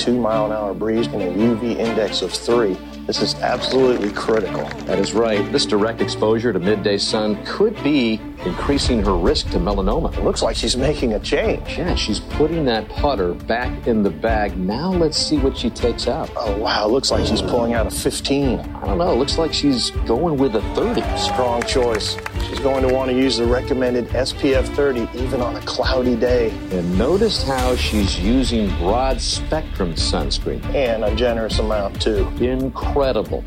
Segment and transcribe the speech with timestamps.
[0.00, 2.72] 22 mile an hour breeze and a UV index of 3.
[3.06, 4.64] This is absolutely critical.
[4.86, 5.50] That is right.
[5.52, 10.16] This direct exposure to midday sun could be increasing her risk to melanoma.
[10.16, 11.78] It looks like she's making a change.
[11.78, 14.56] Yeah, she's putting that putter back in the bag.
[14.56, 16.30] Now let's see what she takes out.
[16.36, 16.86] Oh, wow.
[16.86, 18.58] Looks like she's pulling out a 15.
[18.58, 19.14] I don't know.
[19.14, 21.02] Looks like she's going with a 30.
[21.18, 22.16] Strong choice.
[22.48, 26.50] She's going to want to use the recommended SPF 30 even on a cloudy day.
[26.72, 30.64] And notice how she's using broad spectrum sunscreen.
[30.74, 32.26] And a generous amount, too.
[32.40, 33.44] Incredible.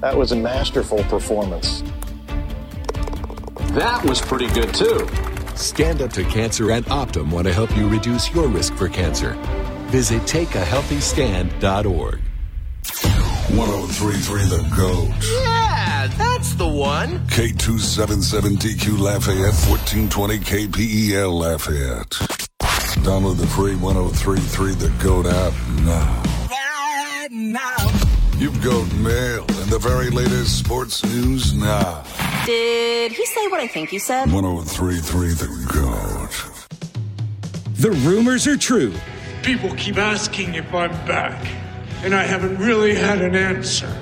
[0.00, 1.82] That was a masterful performance.
[3.78, 5.08] That was pretty good, too.
[5.54, 9.34] Stand Up to Cancer and Optum want to help you reduce your risk for cancer.
[9.86, 12.20] Visit takeahealthystand.org.
[13.54, 15.10] 1033 The Goat.
[15.32, 17.20] Yeah, that's the one.
[17.28, 22.10] K277DQ Lafayette, 1420 KPEL Lafayette.
[23.06, 25.52] Download the free 1033 The Goat app
[25.84, 26.22] now.
[26.50, 28.07] Right now.
[28.38, 32.04] You've got mail and the very latest sports news now.
[32.46, 34.30] Did he say what I think he said?
[34.30, 36.68] 1033 The Goat.
[37.80, 38.94] The rumors are true.
[39.42, 41.44] People keep asking if I'm back,
[42.04, 43.92] and I haven't really had an answer.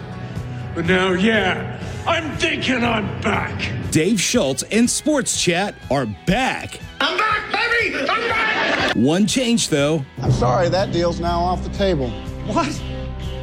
[0.75, 3.73] But now, yeah, I'm thinking I'm back.
[3.91, 6.79] Dave Schultz and Sports Chat are back.
[7.01, 7.97] I'm back, baby!
[8.01, 8.95] I'm back!
[8.97, 10.05] One change, though.
[10.21, 12.11] I'm sorry, that deal's now off the table.
[12.49, 12.83] What?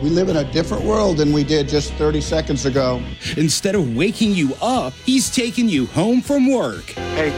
[0.04, 3.02] We live in a different world than we did just 30 seconds ago.
[3.38, 6.84] Instead of waking you up, he's taking you home from work.
[7.16, 7.30] Hey,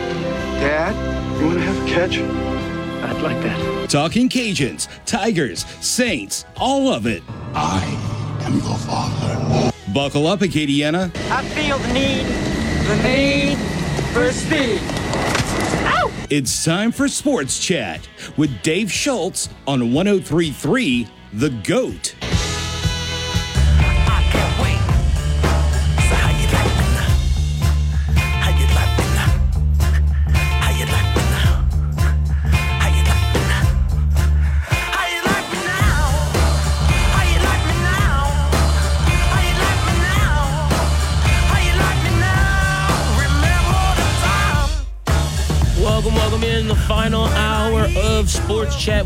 [0.59, 0.95] Dad,
[1.39, 2.17] you want to have a catch?
[2.17, 3.87] I'd like that.
[3.87, 7.21] Talking Cajuns, Tigers, Saints, all of it.
[7.53, 7.83] I
[8.41, 9.71] am your father.
[9.93, 11.15] Buckle up, Acadiana.
[11.29, 12.25] I feel the need,
[12.87, 13.57] the need
[14.11, 14.79] for speed.
[15.85, 16.11] Ow!
[16.31, 22.14] It's time for Sports Chat with Dave Schultz on 1033 The Goat.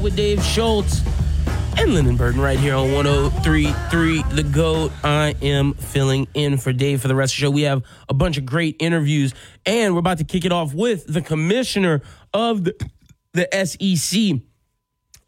[0.09, 1.01] With Dave Schultz
[1.77, 4.91] and Lyndon Burton right here on 1033 The GOAT.
[5.03, 7.51] I am filling in for Dave for the rest of the show.
[7.51, 9.35] We have a bunch of great interviews,
[9.67, 12.01] and we're about to kick it off with the commissioner
[12.33, 12.89] of the,
[13.33, 14.41] the SEC.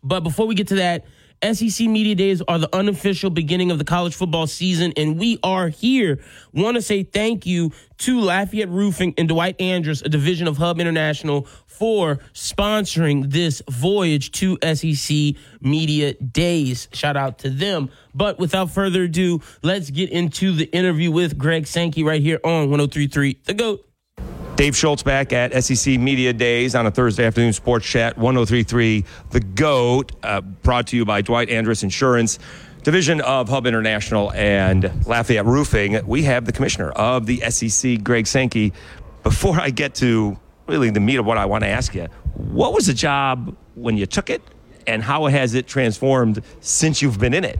[0.01, 1.05] But before we get to that,
[1.43, 5.69] SEC Media Days are the unofficial beginning of the college football season, and we are
[5.69, 6.19] here.
[6.53, 10.79] Want to say thank you to Lafayette Roofing and Dwight Andrus, a division of Hub
[10.79, 11.47] International,
[11.81, 16.87] for sponsoring this voyage to SEC Media Days.
[16.93, 17.89] Shout out to them.
[18.13, 22.69] But without further ado, let's get into the interview with Greg Sankey right here on
[22.69, 23.89] 1033 The GOAT.
[24.57, 29.39] Dave Schultz back at SEC Media Days on a Thursday afternoon sports chat 1033 The
[29.39, 32.37] GOAT, uh, brought to you by Dwight Andrus Insurance,
[32.83, 35.99] division of Hub International and Lafayette Roofing.
[36.05, 38.71] We have the commissioner of the SEC, Greg Sankey.
[39.23, 40.37] Before I get to
[40.71, 43.97] really the meat of what I want to ask you, what was the job when
[43.97, 44.41] you took it
[44.87, 47.59] and how has it transformed since you've been in it?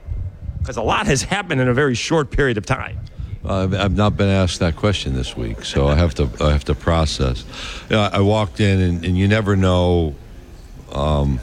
[0.60, 3.00] Because a lot has happened in a very short period of time.
[3.44, 6.76] I've, not been asked that question this week, so I have to I have to
[6.76, 7.44] process.
[7.90, 10.14] You know, I walked in, and, and you never know
[10.92, 11.40] um,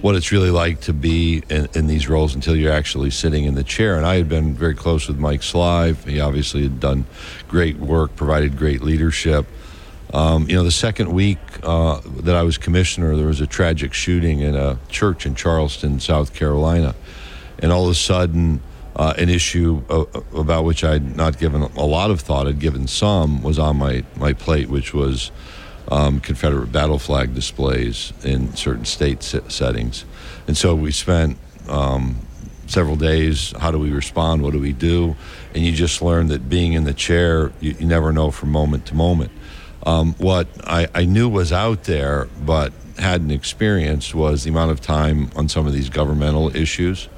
[0.00, 3.56] what it's really like to be in, in, these roles until you're actually sitting in
[3.56, 3.96] the chair.
[3.98, 6.02] And I had been very close with Mike Slive.
[6.04, 7.04] He obviously had done
[7.46, 9.44] great work, provided great leadership.
[10.14, 13.92] Um, you know, the second week uh, that I was commissioner, there was a tragic
[13.92, 16.94] shooting in a church in Charleston, South Carolina,
[17.58, 18.62] and all of a sudden
[18.96, 20.04] uh, an issue uh,
[20.34, 24.04] about which I'd not given a lot of thought, I'd given some, was on my,
[24.16, 25.30] my plate, which was
[25.90, 30.04] um, Confederate battle flag displays in certain state settings.
[30.46, 31.38] And so we spent
[31.68, 32.16] um,
[32.66, 35.16] several days how do we respond, what do we do?
[35.54, 38.86] And you just learn that being in the chair, you, you never know from moment
[38.86, 39.30] to moment.
[39.84, 44.80] Um, what I, I knew was out there, but hadn't experienced, was the amount of
[44.80, 47.08] time on some of these governmental issues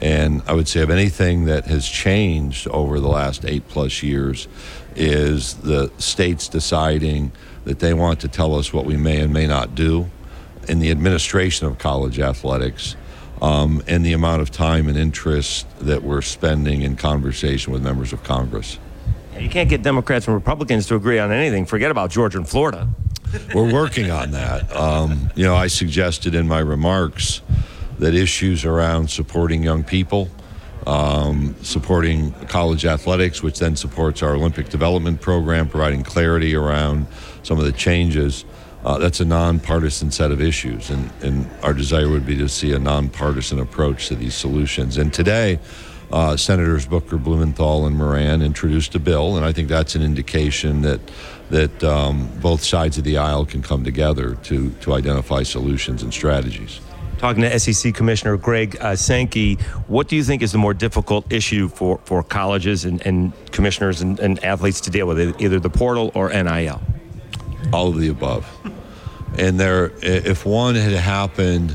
[0.00, 4.48] and I would say, of anything that has changed over the last eight plus years,
[4.94, 7.32] is the states deciding
[7.64, 10.10] that they want to tell us what we may and may not do
[10.68, 12.96] in the administration of college athletics.
[13.40, 18.12] Um, and the amount of time and interest that we're spending in conversation with members
[18.12, 18.78] of Congress.
[19.38, 21.66] You can't get Democrats and Republicans to agree on anything.
[21.66, 22.88] Forget about Georgia and Florida.
[23.54, 24.74] We're working on that.
[24.74, 27.40] Um, you know, I suggested in my remarks
[27.98, 30.28] that issues around supporting young people,
[30.86, 37.06] um, supporting college athletics, which then supports our Olympic development program, providing clarity around
[37.42, 38.44] some of the changes.
[38.84, 42.72] Uh, that's a nonpartisan set of issues, and, and our desire would be to see
[42.72, 44.98] a nonpartisan approach to these solutions.
[44.98, 45.58] And today,
[46.14, 50.82] uh, Senators Booker, Blumenthal, and Moran introduced a bill, and I think that's an indication
[50.82, 51.00] that
[51.50, 56.14] that um, both sides of the aisle can come together to to identify solutions and
[56.14, 56.80] strategies.
[57.18, 59.54] Talking to SEC Commissioner Greg uh, Sankey,
[59.88, 64.00] what do you think is the more difficult issue for, for colleges and, and commissioners
[64.00, 66.82] and, and athletes to deal with, either the portal or NIL?
[67.72, 68.46] All of the above.
[69.38, 71.74] And there, if one had happened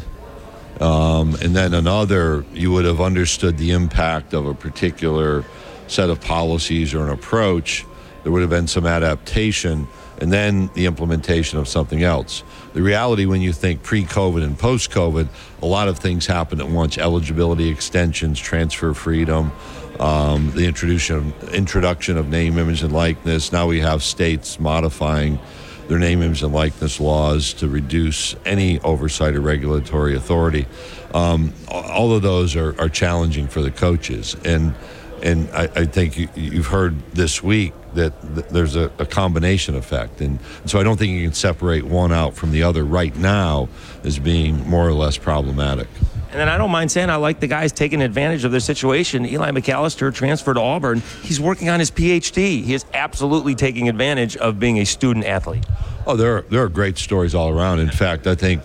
[0.79, 5.43] um, and then another, you would have understood the impact of a particular
[5.87, 7.85] set of policies or an approach.
[8.23, 9.87] There would have been some adaptation
[10.21, 12.43] and then the implementation of something else.
[12.73, 15.27] The reality, when you think pre COVID and post COVID,
[15.61, 19.51] a lot of things happen at once eligibility extensions, transfer freedom,
[19.99, 23.51] um, the introduction, introduction of name, image, and likeness.
[23.51, 25.39] Now we have states modifying
[25.89, 30.67] their name, image, and likeness laws to reduce any oversight or regulatory authority.
[31.13, 34.35] Um, all of those are, are, challenging for the coaches.
[34.45, 34.75] And,
[35.23, 38.13] and I, I think you, you've heard this week that
[38.49, 40.21] there's a, a, combination effect.
[40.21, 43.67] And so I don't think you can separate one out from the other right now
[44.03, 45.87] as being more or less problematic.
[46.31, 49.25] And then I don't mind saying I like the guys taking advantage of their situation.
[49.25, 51.01] Eli McAllister transferred to Auburn.
[51.23, 52.63] He's working on his PhD.
[52.63, 55.65] He is absolutely taking advantage of being a student athlete.
[56.05, 57.79] Oh, there are, there are great stories all around.
[57.79, 58.61] In fact, I think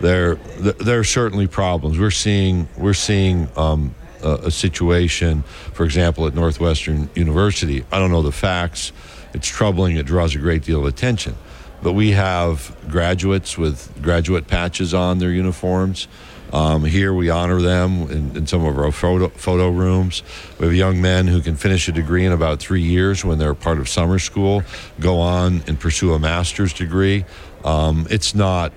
[0.00, 1.98] there there are certainly problems.
[1.98, 5.42] We're seeing we're seeing um, a, a situation,
[5.72, 7.84] for example, at Northwestern University.
[7.92, 8.92] I don't know the facts.
[9.32, 9.96] It's troubling.
[9.96, 11.36] It draws a great deal of attention.
[11.82, 16.08] But we have graduates with graduate patches on their uniforms.
[16.52, 20.22] Um, here we honor them in, in, some of our photo, photo rooms.
[20.58, 23.54] We have young men who can finish a degree in about three years when they're
[23.54, 24.62] part of summer school,
[25.00, 27.24] go on and pursue a master's degree.
[27.64, 28.72] Um, it's not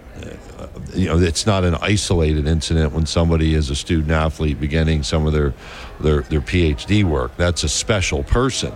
[0.94, 5.25] you know, it's not an isolated incident when somebody is a student athlete beginning some
[5.25, 5.54] of their,
[6.00, 7.36] their, their PhD work.
[7.38, 8.74] That's a special person.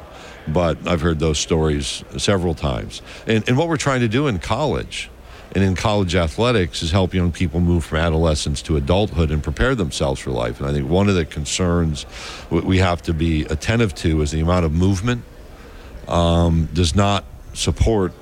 [0.47, 3.01] But I've heard those stories several times.
[3.27, 5.09] And, and what we're trying to do in college
[5.53, 9.75] and in college athletics is help young people move from adolescence to adulthood and prepare
[9.75, 10.59] themselves for life.
[10.59, 12.05] And I think one of the concerns
[12.49, 15.23] we have to be attentive to is the amount of movement
[16.07, 17.23] um, does not
[17.53, 18.13] support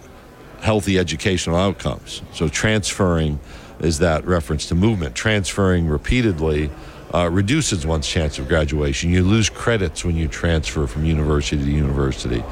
[0.59, 2.21] healthy educational outcomes.
[2.33, 3.39] So transferring
[3.79, 5.15] is that reference to movement.
[5.15, 6.69] Transferring repeatedly
[7.13, 9.09] uh, reduces one's chance of graduation.
[9.09, 12.43] You lose credits when you transfer from university to university.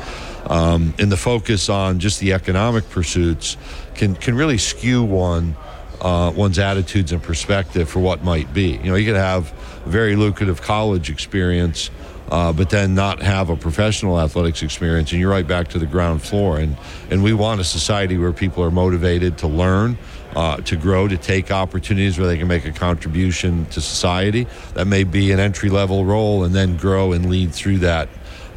[0.46, 3.58] Um, and the focus on just the economic pursuits
[3.96, 5.56] can, can really skew one.
[6.02, 8.78] Uh, one's attitudes and perspective for what might be.
[8.78, 9.52] You know, you could have
[9.86, 11.90] a very lucrative college experience,
[12.32, 15.86] uh, but then not have a professional athletics experience, and you're right back to the
[15.86, 16.58] ground floor.
[16.58, 16.78] And
[17.10, 19.98] and we want a society where people are motivated to learn,
[20.36, 24.48] uh, to grow, to take opportunities where they can make a contribution to society.
[24.76, 28.08] That may be an entry level role and then grow and lead through that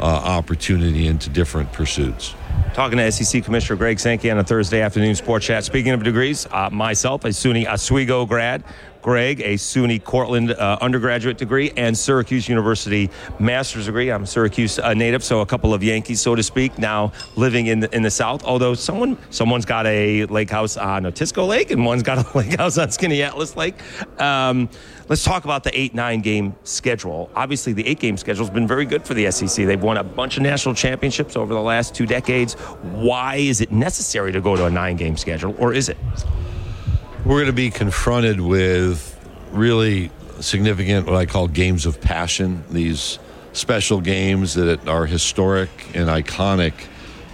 [0.02, 2.34] uh, opportunity into different pursuits.
[2.74, 5.62] Talking to SEC Commissioner Greg Sankey on a Thursday afternoon sports chat.
[5.62, 8.64] Speaking of degrees, uh, myself, a SUNY Oswego grad,
[9.02, 13.10] Greg, a SUNY Cortland uh, undergraduate degree, and Syracuse University
[13.40, 14.10] master's degree.
[14.10, 17.66] I'm a Syracuse uh, native, so a couple of Yankees, so to speak, now living
[17.66, 18.44] in the, in the South.
[18.44, 22.56] Although someone someone's got a lake house on Otisco Lake, and one's got a lake
[22.56, 23.74] house on Skaneateles Lake.
[24.20, 24.68] Um,
[25.08, 27.28] let's talk about the eight nine game schedule.
[27.34, 29.66] Obviously, the eight game schedule has been very good for the SEC.
[29.66, 32.54] They've won a bunch of national championships over the last two decades.
[32.54, 35.98] Why is it necessary to go to a nine game schedule, or is it?
[37.24, 39.08] We're going to be confronted with
[39.52, 40.10] really
[40.40, 43.20] significant, what I call games of passion, these
[43.52, 46.72] special games that are historic and iconic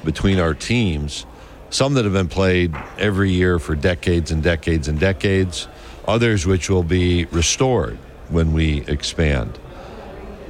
[0.04, 1.24] between our teams.
[1.70, 5.68] Some that have been played every year for decades and decades and decades,
[6.06, 7.96] others which will be restored
[8.28, 9.58] when we expand.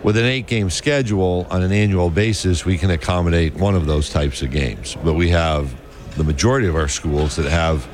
[0.02, 4.10] With an eight game schedule on an annual basis, we can accommodate one of those
[4.10, 4.96] types of games.
[5.04, 5.72] But we have
[6.16, 7.86] the majority of our schools that have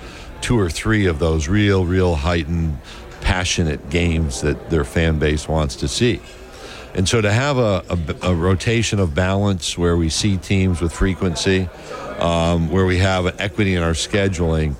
[0.44, 2.76] two or three of those real, real heightened,
[3.22, 6.20] passionate games that their fan base wants to see.
[6.94, 10.92] And so to have a, a, a rotation of balance where we see teams with
[10.92, 11.66] frequency,
[12.18, 14.74] um, where we have an equity in our scheduling,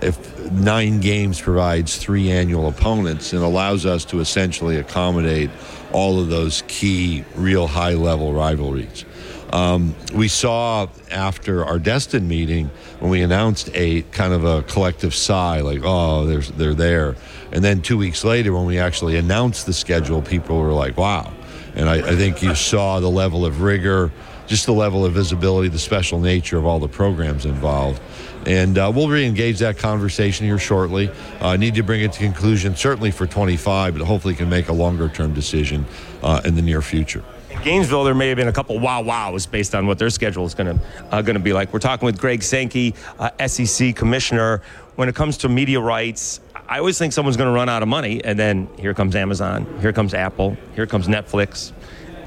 [0.00, 5.50] if nine games provides three annual opponents and allows us to essentially accommodate
[5.92, 9.04] all of those key, real high level rivalries.
[9.50, 15.14] Um, we saw after our Destin meeting when we announced eight, kind of a collective
[15.14, 17.16] sigh, like, oh, they're, they're there.
[17.52, 21.32] And then two weeks later, when we actually announced the schedule, people were like, wow.
[21.74, 24.12] And I, I think you saw the level of rigor,
[24.46, 28.00] just the level of visibility, the special nature of all the programs involved.
[28.46, 31.10] And uh, we'll re-engage that conversation here shortly.
[31.40, 34.68] I uh, need to bring it to conclusion, certainly for 25, but hopefully can make
[34.68, 35.84] a longer-term decision
[36.22, 37.22] uh, in the near future.
[37.60, 40.46] In Gainesville, there may have been a couple wow wows based on what their schedule
[40.46, 41.74] is going to uh, going to be like.
[41.74, 44.62] We're talking with Greg Sankey, uh, SEC commissioner.
[44.96, 47.88] When it comes to media rights, I always think someone's going to run out of
[47.88, 51.72] money, and then here comes Amazon, here comes Apple, here comes Netflix.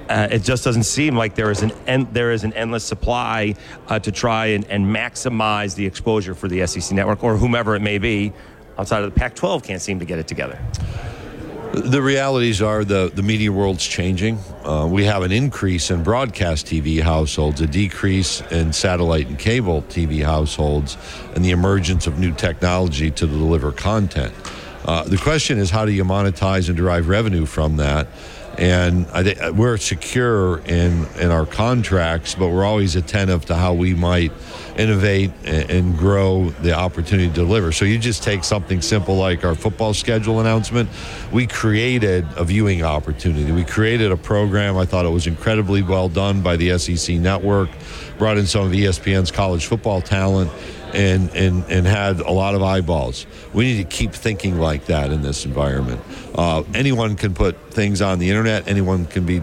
[0.07, 3.55] Uh, it just doesn't seem like there is an en- there is an endless supply
[3.87, 7.81] uh, to try and, and maximize the exposure for the SEC network or whomever it
[7.81, 8.31] may be
[8.77, 10.59] outside of the Pac-12 can't seem to get it together.
[11.73, 14.37] The realities are the, the media world's changing.
[14.63, 19.81] Uh, we have an increase in broadcast TV households, a decrease in satellite and cable
[19.89, 20.97] TV households,
[21.33, 24.31] and the emergence of new technology to deliver content.
[24.85, 28.05] Uh, the question is, how do you monetize and derive revenue from that?
[28.57, 33.55] And I think uh, we're secure in in our contracts, but we're always attentive to
[33.55, 34.31] how we might
[34.77, 37.71] innovate and, and grow the opportunity to deliver.
[37.71, 40.89] So you just take something simple like our football schedule announcement.
[41.31, 43.51] We created a viewing opportunity.
[43.51, 44.77] We created a program.
[44.77, 47.69] I thought it was incredibly well done by the SEC network.
[48.19, 50.51] Brought in some of ESPN's college football talent
[50.93, 53.25] and, and, and had a lot of eyeballs.
[53.53, 56.01] We need to keep thinking like that in this environment.
[56.35, 59.41] Uh, anyone can put things on the internet, anyone can be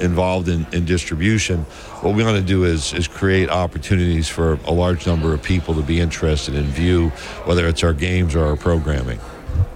[0.00, 1.64] involved in, in distribution.
[2.02, 5.74] What we want to do is, is create opportunities for a large number of people
[5.74, 7.08] to be interested in view,
[7.44, 9.18] whether it's our games or our programming.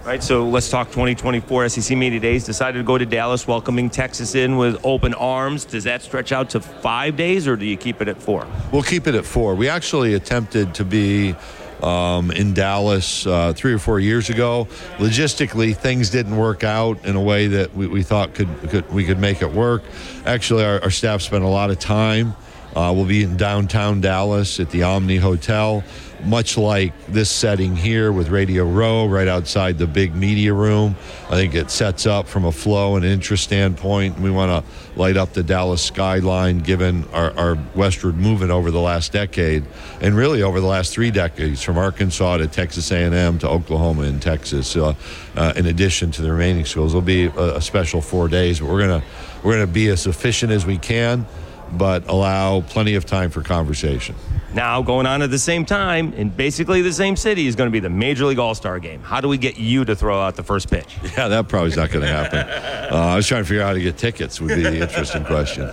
[0.04, 2.44] Right, so let's talk 2024 SEC Media Days.
[2.44, 5.64] Decided to go to Dallas, welcoming Texas in with open arms.
[5.64, 8.46] Does that stretch out to five days, or do you keep it at four?
[8.70, 9.54] We'll keep it at four.
[9.54, 11.34] We actually attempted to be
[11.82, 14.68] um, in Dallas uh, three or four years ago.
[14.98, 19.06] Logistically, things didn't work out in a way that we, we thought could, could, we
[19.06, 19.82] could make it work.
[20.26, 22.36] Actually, our, our staff spent a lot of time.
[22.76, 25.82] Uh, we'll be in downtown Dallas at the Omni Hotel
[26.24, 30.96] much like this setting here with Radio Row right outside the big media room.
[31.26, 34.18] I think it sets up from a flow and interest standpoint.
[34.18, 38.80] We want to light up the Dallas skyline given our, our, westward movement over the
[38.80, 39.64] last decade
[40.00, 44.22] and really over the last three decades from Arkansas to Texas A&M to Oklahoma and
[44.22, 44.76] Texas.
[44.76, 44.94] Uh,
[45.36, 48.68] uh, in addition to the remaining schools, it'll be a, a special four days, but
[48.68, 49.02] we're gonna
[49.42, 51.26] we're gonna be as efficient as we can,
[51.72, 54.14] but allow plenty of time for conversation.
[54.54, 57.72] Now, going on at the same time in basically the same city is going to
[57.72, 59.00] be the Major League All Star game.
[59.02, 60.96] How do we get you to throw out the first pitch?
[61.16, 62.38] Yeah, that probably is not going to happen.
[62.38, 65.24] Uh, I was trying to figure out how to get tickets, would be the interesting
[65.24, 65.70] question.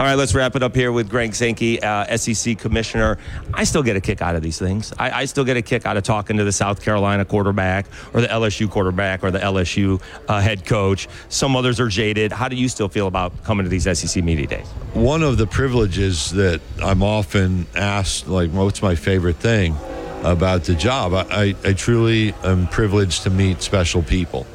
[0.00, 3.18] All right, let's wrap it up here with Greg Sankey, uh, SEC commissioner.
[3.52, 4.94] I still get a kick out of these things.
[4.98, 8.22] I, I, still get a kick out of talking to the South Carolina quarterback or
[8.22, 11.06] the LSU quarterback or the LSU uh, head coach.
[11.28, 12.32] Some others are jaded.
[12.32, 14.66] How do you still feel about coming to these SEC media days?
[14.94, 19.76] One of the privileges that I'm often asked, like, what's my favorite thing
[20.22, 21.12] about the job?
[21.12, 24.46] I, I, I truly am privileged to meet special people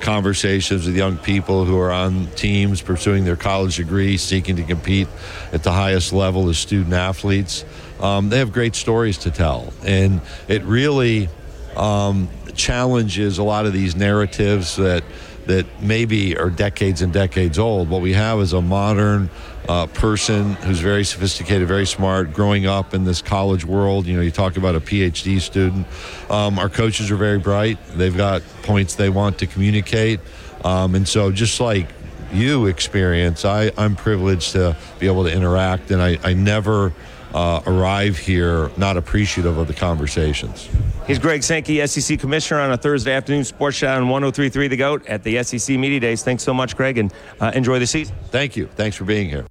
[0.00, 5.08] conversations with young people who are on teams pursuing their college degree, seeking to compete
[5.52, 7.64] at the highest level as student athletes.
[8.00, 11.28] Um, they have great stories to tell, and it really
[11.76, 15.02] um, challenges a lot of these narratives that
[15.46, 17.90] that maybe are decades and decades old.
[17.90, 19.28] What we have is a modern
[19.68, 24.06] uh, person who's very sophisticated, very smart, growing up in this college world.
[24.06, 25.86] You know, you talk about a PhD student.
[26.30, 27.78] Um, our coaches are very bright.
[27.94, 30.20] They've got points they want to communicate.
[30.64, 31.88] Um, and so, just like
[32.32, 36.92] you experience, I, I'm privileged to be able to interact, and I, I never
[37.34, 40.68] uh, arrive here not appreciative of the conversations.
[41.06, 45.06] He's Greg Sankey, SEC Commissioner on a Thursday afternoon sports chat on 1033 The GOAT
[45.06, 46.22] at the SEC Media Days.
[46.22, 48.16] Thanks so much, Greg, and uh, enjoy the season.
[48.30, 48.68] Thank you.
[48.68, 49.46] Thanks for being here.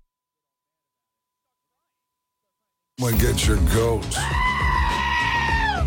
[3.04, 4.06] When get your goat.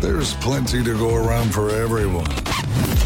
[0.01, 2.27] There's plenty to go around for everyone.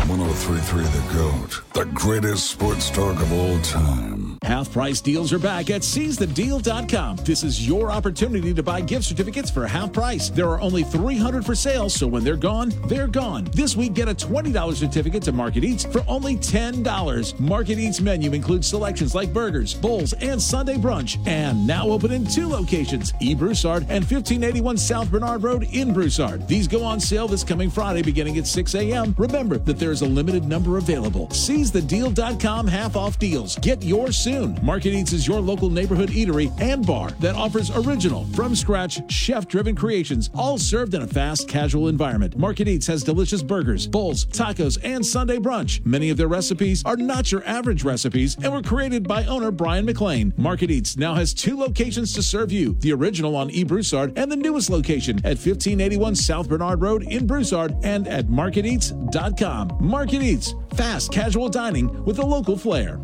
[0.08, 4.38] 1033 The GOAT, the greatest sports talk of all time.
[4.44, 7.18] Half price deals are back at seizethedeal.com.
[7.18, 10.30] This is your opportunity to buy gift certificates for half price.
[10.30, 13.46] There are only 300 for sale, so when they're gone, they're gone.
[13.54, 17.40] This week, get a $20 certificate to Market Eats for only $10.
[17.40, 21.20] Market Eats menu includes selections like burgers, bowls, and Sunday brunch.
[21.28, 23.36] And now open in two locations, E.
[23.36, 26.48] Broussard and 1581 South Bernard Road in Broussard.
[26.48, 29.14] These go on sale this coming Friday beginning at 6 a.m.
[29.20, 31.30] Remember that there's a limited number available.
[31.32, 33.58] Seize the SeizeTheDeal.com half off deals.
[33.58, 34.58] Get yours soon.
[34.62, 39.48] Market Eats is your local neighborhood eatery and bar that offers original, from scratch, chef
[39.48, 42.38] driven creations, all served in a fast, casual environment.
[42.38, 45.86] Market Eats has delicious burgers, bowls, tacos, and Sunday brunch.
[45.86, 49.86] Many of their recipes are not your average recipes and were created by owner Brian
[49.86, 50.34] McLean.
[50.38, 53.64] Market Eats now has two locations to serve you the original on E.
[53.64, 59.78] Broussard and the newest location at 1581 South Bernard Road in Broussard and at marketeats.com.
[59.82, 63.00] Market Eats, fast, casual dining with a local flair.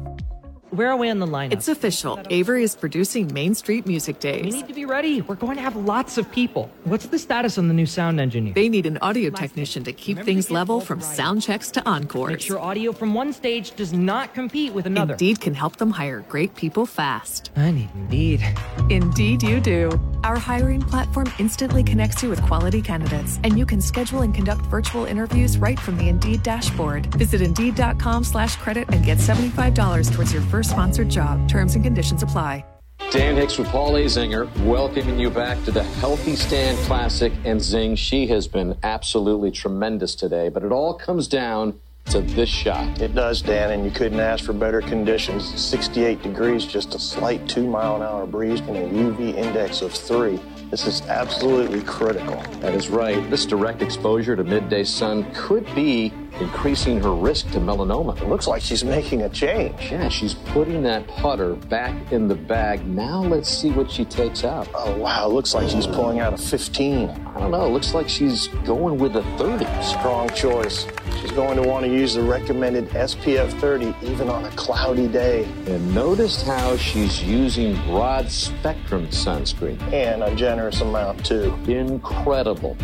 [0.72, 1.54] Where are we on the lineup?
[1.54, 2.20] It's official.
[2.30, 4.44] Avery is producing Main Street Music Days.
[4.44, 5.22] We need to be ready.
[5.22, 6.70] We're going to have lots of people.
[6.84, 8.54] What's the status on the new sound engineer?
[8.54, 12.32] They need an audio technician to keep things level from sound checks to encores.
[12.32, 15.14] Make sure audio from one stage does not compete with another.
[15.14, 17.50] Indeed can help them hire great people fast.
[17.56, 18.46] I need Indeed.
[18.90, 19.98] Indeed, you do.
[20.26, 24.64] Our hiring platform instantly connects you with quality candidates, and you can schedule and conduct
[24.66, 27.06] virtual interviews right from the Indeed dashboard.
[27.16, 31.48] Visit Indeed.com/credit and get seventy-five dollars towards your first sponsored job.
[31.50, 32.64] Terms and conditions apply.
[33.10, 37.32] Dan Hicks with Paul Azinger, welcoming you back to the Healthy Stand Classic.
[37.46, 42.50] And Zing, she has been absolutely tremendous today, but it all comes down to this
[42.50, 43.02] shot.
[43.02, 45.58] It does, Dan, and you couldn't ask for better conditions.
[45.58, 49.94] 68 degrees, just a slight two mile an hour breeze, and a UV index of
[49.94, 50.38] three.
[50.70, 52.36] This is absolutely critical.
[52.60, 53.30] That is right.
[53.30, 58.20] This direct exposure to midday sun could be increasing her risk to melanoma.
[58.22, 59.92] It looks like she's making a change.
[59.92, 62.86] Yeah, she's putting that putter back in the bag.
[62.88, 64.68] Now let's see what she takes out.
[64.74, 65.28] Oh, wow.
[65.28, 67.10] Looks like she's pulling out a 15.
[67.10, 67.70] I don't know.
[67.70, 69.66] Looks like she's going with a 30.
[69.84, 70.88] Strong choice.
[71.22, 75.46] She's going to want to use the recommended SPF 30 even on a cloudy day.
[75.66, 79.82] And notice how she's using broad spectrum sunscreen.
[79.92, 81.54] And a generous amount, too.
[81.68, 82.78] Incredible.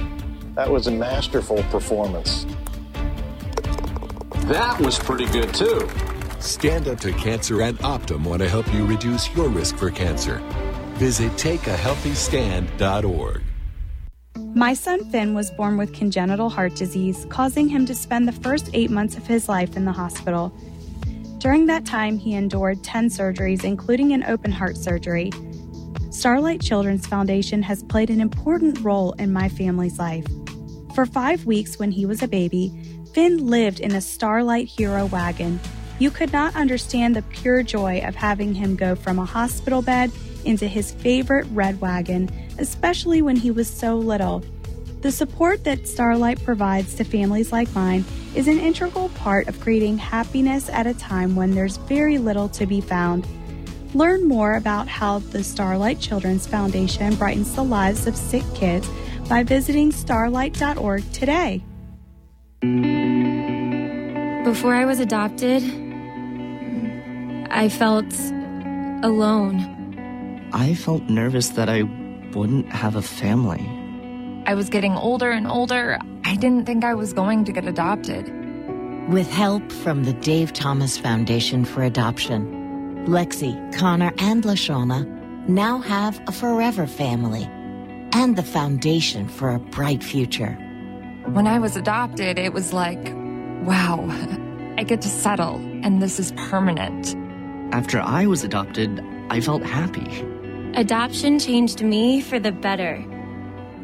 [0.56, 2.46] That was a masterful performance.
[4.48, 5.90] That was pretty good, too.
[6.40, 10.40] Stand Up to Cancer and Optum want to help you reduce your risk for cancer.
[10.96, 13.42] Visit takeahealthystand.org.
[14.54, 18.70] My son Finn was born with congenital heart disease, causing him to spend the first
[18.74, 20.54] eight months of his life in the hospital.
[21.38, 25.32] During that time, he endured 10 surgeries, including an open heart surgery.
[26.10, 30.26] Starlight Children's Foundation has played an important role in my family's life.
[30.96, 32.74] For five weeks, when he was a baby,
[33.14, 35.60] Finn lived in a Starlight Hero wagon.
[36.00, 40.12] You could not understand the pure joy of having him go from a hospital bed
[40.46, 44.44] into his favorite red wagon, especially when he was so little.
[45.02, 48.04] The support that Starlight provides to families like mine
[48.36, 52.66] is an integral part of creating happiness at a time when there's very little to
[52.66, 53.28] be found.
[53.94, 58.90] Learn more about how the Starlight Children's Foundation brightens the lives of sick kids
[59.30, 61.62] by visiting starlight.org today.
[64.46, 65.62] Before I was adopted,
[67.52, 68.14] I felt
[69.04, 70.50] alone.
[70.54, 71.84] I felt nervous that I
[72.34, 73.68] wouldn't have a family.
[74.46, 76.00] I was getting older and older.
[76.24, 78.32] I didn't think I was going to get adopted.
[79.10, 85.06] With help from the Dave Thomas Foundation for Adoption, Lexi, Connor, and Lashawna
[85.50, 87.44] now have a forever family
[88.14, 90.58] and the foundation for a bright future.
[91.26, 93.02] When I was adopted, it was like,
[93.64, 94.06] wow,
[94.78, 97.16] I get to settle, and this is permanent.
[97.74, 100.26] After I was adopted, I felt happy.
[100.76, 103.04] Adoption changed me for the better.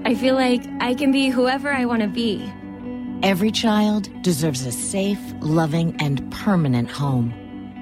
[0.03, 2.51] I feel like I can be whoever I want to be.
[3.23, 7.31] Every child deserves a safe, loving, and permanent home.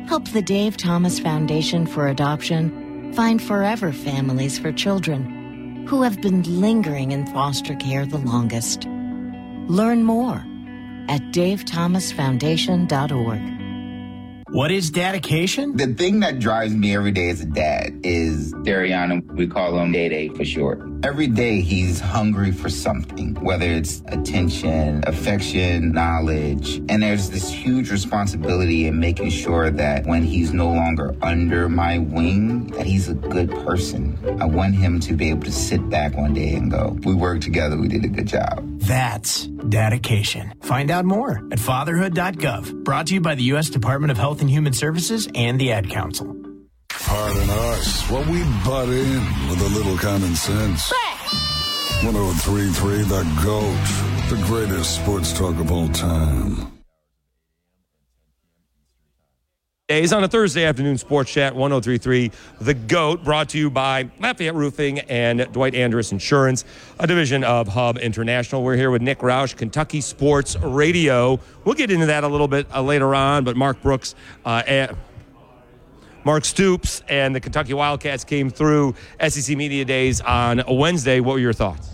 [0.07, 6.43] Help the Dave Thomas Foundation for Adoption find forever families for children who have been
[6.61, 8.87] lingering in foster care the longest.
[9.67, 10.43] Learn more
[11.07, 13.53] at davethomasfoundation.org.
[14.49, 15.75] What is dedication?
[15.75, 19.21] The thing that drives me every day as a dad is Dariana.
[19.33, 20.96] We call him Day Day for short.
[21.03, 26.77] Every day he's hungry for something, whether it's attention, affection, knowledge.
[26.89, 31.99] And there's this huge responsibility in making sure that when he's no longer under my
[31.99, 34.17] wing, that he's a good person.
[34.41, 37.43] I want him to be able to sit back one day and go, we worked
[37.43, 38.63] together, we did a good job.
[38.79, 40.53] That's dedication.
[40.61, 42.83] Find out more at fatherhood.gov.
[42.83, 43.69] Brought to you by the U.S.
[43.69, 46.46] Department of Health and Human Services and the Ad Council.
[47.05, 50.91] Pardon us while we butt in with a little common sense.
[52.03, 56.71] 1033 The GOAT, the greatest sports talk of all time.
[59.87, 62.29] Days on a Thursday afternoon sports chat 1033
[62.59, 66.65] The GOAT brought to you by Lafayette Roofing and Dwight Andrus Insurance,
[66.99, 68.63] a division of Hub International.
[68.63, 71.39] We're here with Nick Roush, Kentucky Sports Radio.
[71.63, 74.13] We'll get into that a little bit uh, later on, but Mark Brooks,
[74.45, 74.61] uh,
[76.27, 78.93] Mark Stoops and the Kentucky Wildcats came through
[79.29, 81.21] SEC Media Days on a Wednesday.
[81.21, 81.91] What were your thoughts?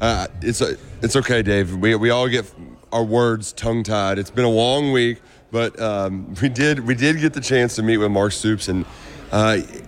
[0.00, 1.74] Uh, it's a, it's okay, Dave.
[1.74, 2.48] We, we all get
[2.92, 4.20] our words tongue tied.
[4.20, 7.82] It's been a long week, but um, we did we did get the chance to
[7.82, 8.86] meet with Mark Stoops, and
[9.32, 9.84] uh, it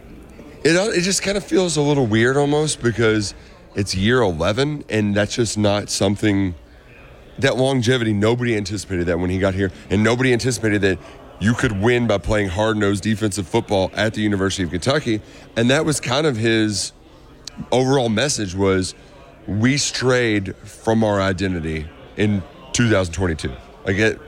[0.64, 3.32] it just kind of feels a little weird almost because
[3.76, 6.56] it's year eleven, and that's just not something
[7.38, 8.12] that longevity.
[8.12, 10.98] Nobody anticipated that when he got here, and nobody anticipated that
[11.44, 15.20] you could win by playing hard nosed defensive football at the University of Kentucky,
[15.56, 16.92] and that was kind of his
[17.70, 18.94] overall message was
[19.46, 23.52] we strayed from our identity in 2022.
[23.84, 24.18] Like it,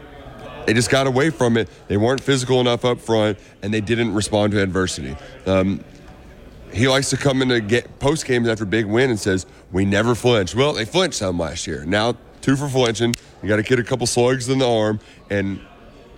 [0.67, 1.71] they just got away from it.
[1.89, 5.17] They weren't physical enough up front, and they didn't respond to adversity.
[5.47, 5.83] Um,
[6.71, 10.15] he likes to come into get post games after big win and says, "We never
[10.15, 11.87] flinch." Well, they flinched some last year.
[11.87, 13.15] Now two for flinching.
[13.43, 15.01] You got to get a couple slugs in the arm
[15.31, 15.61] and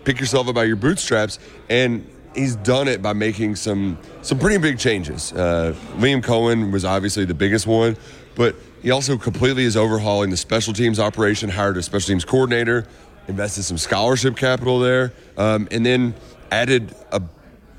[0.04, 1.38] pick yourself up by your bootstraps.
[1.68, 5.32] And he's done it by making some some pretty big changes.
[5.32, 7.96] Uh, Liam Coen was obviously the biggest one,
[8.34, 11.50] but he also completely is overhauling the special teams operation.
[11.50, 12.86] Hired a special teams coordinator,
[13.26, 16.14] invested some scholarship capital there, um, and then
[16.50, 17.20] added a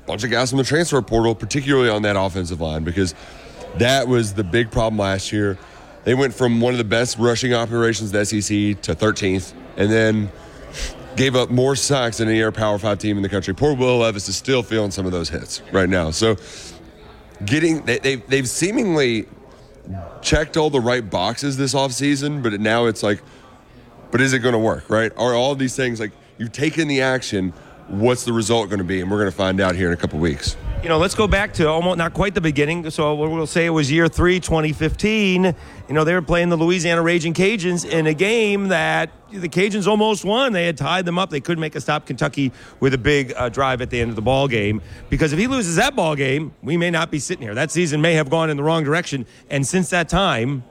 [0.06, 3.14] bunch of guys from the transfer portal, particularly on that offensive line, because
[3.76, 5.58] that was the big problem last year.
[6.04, 9.90] They went from one of the best rushing operations in the SEC to 13th, and
[9.90, 10.32] then
[11.16, 13.54] gave up more sacks than any other Power Five team in the country.
[13.54, 16.10] Poor Will Levis is still feeling some of those hits right now.
[16.10, 16.36] So,
[17.44, 19.26] getting they, they've, they've seemingly
[20.22, 23.22] checked all the right boxes this offseason, but now it's like,
[24.10, 25.12] but is it going to work, right?
[25.16, 27.52] Are all these things like you've taken the action?
[27.88, 29.00] What's the result going to be?
[29.00, 31.28] And we're going to find out here in a couple weeks you know, let's go
[31.28, 32.88] back to almost not quite the beginning.
[32.90, 35.44] So we'll say it was year three, 2015.
[35.44, 35.54] You
[35.88, 40.24] know, they were playing the Louisiana Ragin' Cajuns in a game that the Cajuns almost
[40.24, 40.52] won.
[40.52, 41.28] They had tied them up.
[41.28, 44.16] They couldn't make a stop Kentucky with a big uh, drive at the end of
[44.16, 44.80] the ball game.
[45.10, 47.54] Because if he loses that ball game, we may not be sitting here.
[47.54, 49.26] That season may have gone in the wrong direction.
[49.50, 50.64] And since that time,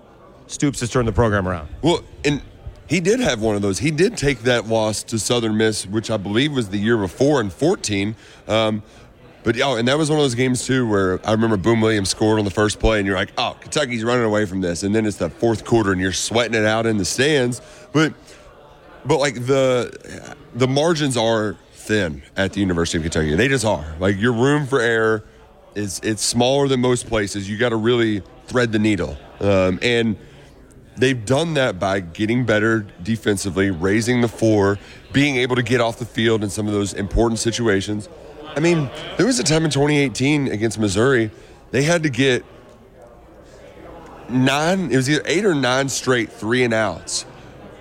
[0.48, 1.69] Stoops has turned the program around.
[1.84, 2.41] Well, and
[2.88, 3.78] he did have one of those.
[3.78, 7.39] He did take that loss to Southern Miss, which I believe was the year before
[7.39, 8.15] in 14.
[8.48, 8.82] Um,
[9.43, 12.10] but oh, and that was one of those games too where I remember Boom Williams
[12.10, 14.93] scored on the first play, and you're like, oh, Kentucky's running away from this, and
[14.93, 17.62] then it's the fourth quarter, and you're sweating it out in the stands.
[17.93, 18.13] But
[19.06, 23.36] but like the the margins are thin at the University of Kentucky.
[23.36, 23.95] They just are.
[23.99, 25.23] Like your room for error
[25.75, 27.49] is it's smaller than most places.
[27.49, 30.17] You got to really thread the needle, um, and
[30.97, 34.78] they've done that by getting better defensively, raising the floor,
[35.13, 38.10] being able to get off the field in some of those important situations.
[38.56, 41.32] I mean, there was a time in 2018 against Missouri,
[41.72, 42.44] they had to get
[44.30, 47.26] nine, it was either eight or nine straight three and outs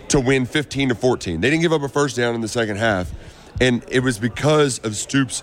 [0.08, 1.40] to win 15 to 14.
[1.40, 3.12] They didn't give up a first down in the second half.
[3.60, 5.42] And it was because of Stoops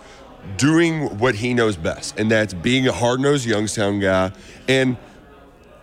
[0.58, 4.32] doing what he knows best, and that's being a hard nosed Youngstown guy.
[4.68, 4.98] And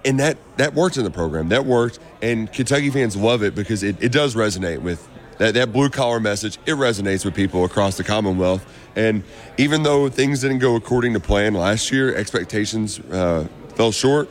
[0.04, 1.48] and that that worked in the program.
[1.50, 5.06] That worked, and Kentucky fans love it because it, it does resonate with
[5.42, 6.56] that, that blue collar message.
[6.66, 8.64] It resonates with people across the Commonwealth.
[8.94, 9.24] And
[9.58, 14.30] even though things didn't go according to plan last year, expectations uh, fell short,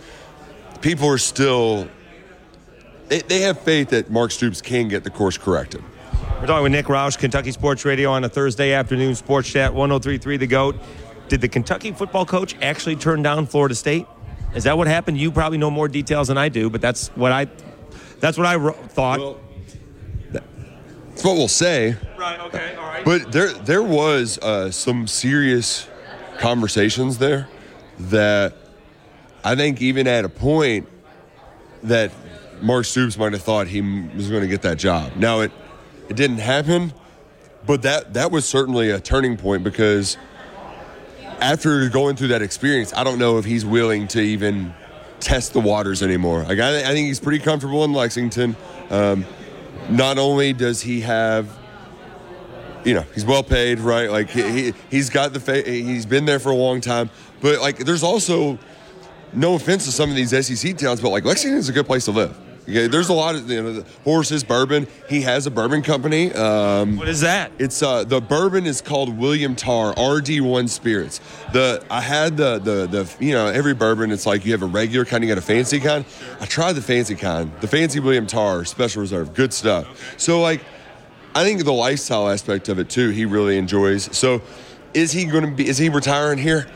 [0.80, 1.90] people are still,
[3.10, 5.84] they, they have faith that Mark Stoops can get the course corrected.
[6.40, 10.38] We're talking with Nick Roush, Kentucky Sports Radio on a Thursday afternoon sports chat, 1033
[10.38, 10.78] The GOAT.
[11.28, 14.08] Did the Kentucky football coach actually turn down Florida State?
[14.56, 15.18] Is that what happened?
[15.18, 17.48] You probably know more details than I do, but that's what I
[18.20, 19.20] that's what I thought.
[19.20, 19.40] Well,
[21.22, 21.96] that's what we'll say.
[22.18, 22.40] Right.
[22.40, 22.76] Okay.
[22.78, 23.06] All right.
[23.06, 25.88] But there there was uh, some serious
[26.40, 27.48] conversations there
[28.00, 28.56] that
[29.44, 30.88] I think even at a point
[31.84, 32.12] that
[32.60, 35.16] Mark Stoops might have thought he was going to get that job.
[35.16, 35.52] Now it
[36.10, 36.92] it didn't happen,
[37.68, 40.18] but that that was certainly a turning point because
[41.40, 44.74] after going through that experience, I don't know if he's willing to even
[45.20, 46.46] test the waters anymore.
[46.46, 48.56] Like I, I think he's pretty comfortable in Lexington.
[48.90, 49.24] Um,
[49.92, 51.50] not only does he have
[52.84, 54.10] you know he's well paid right?
[54.10, 57.10] Like he, he has got the fa- he's been there for a long time.
[57.42, 58.58] But like there's also
[59.34, 62.12] no offense to some of these SEC towns but like Lexington's a good place to
[62.12, 62.38] live
[62.72, 64.88] Okay, there's a lot of you know, horses, bourbon.
[65.10, 66.32] He has a bourbon company.
[66.32, 67.52] Um, what is that?
[67.60, 71.20] It's uh, the bourbon is called William Tarr RD1 Spirits.
[71.52, 74.10] The I had the the the you know every bourbon.
[74.10, 76.06] It's like you have a regular kind, you got a fancy kind.
[76.40, 79.34] I tried the fancy kind, the fancy William Tarr Special Reserve.
[79.34, 80.16] Good stuff.
[80.18, 80.62] So like,
[81.36, 84.16] I think the lifestyle aspect of it too, he really enjoys.
[84.16, 84.42] So,
[84.94, 85.68] is he going to be?
[85.68, 86.68] Is he retiring here?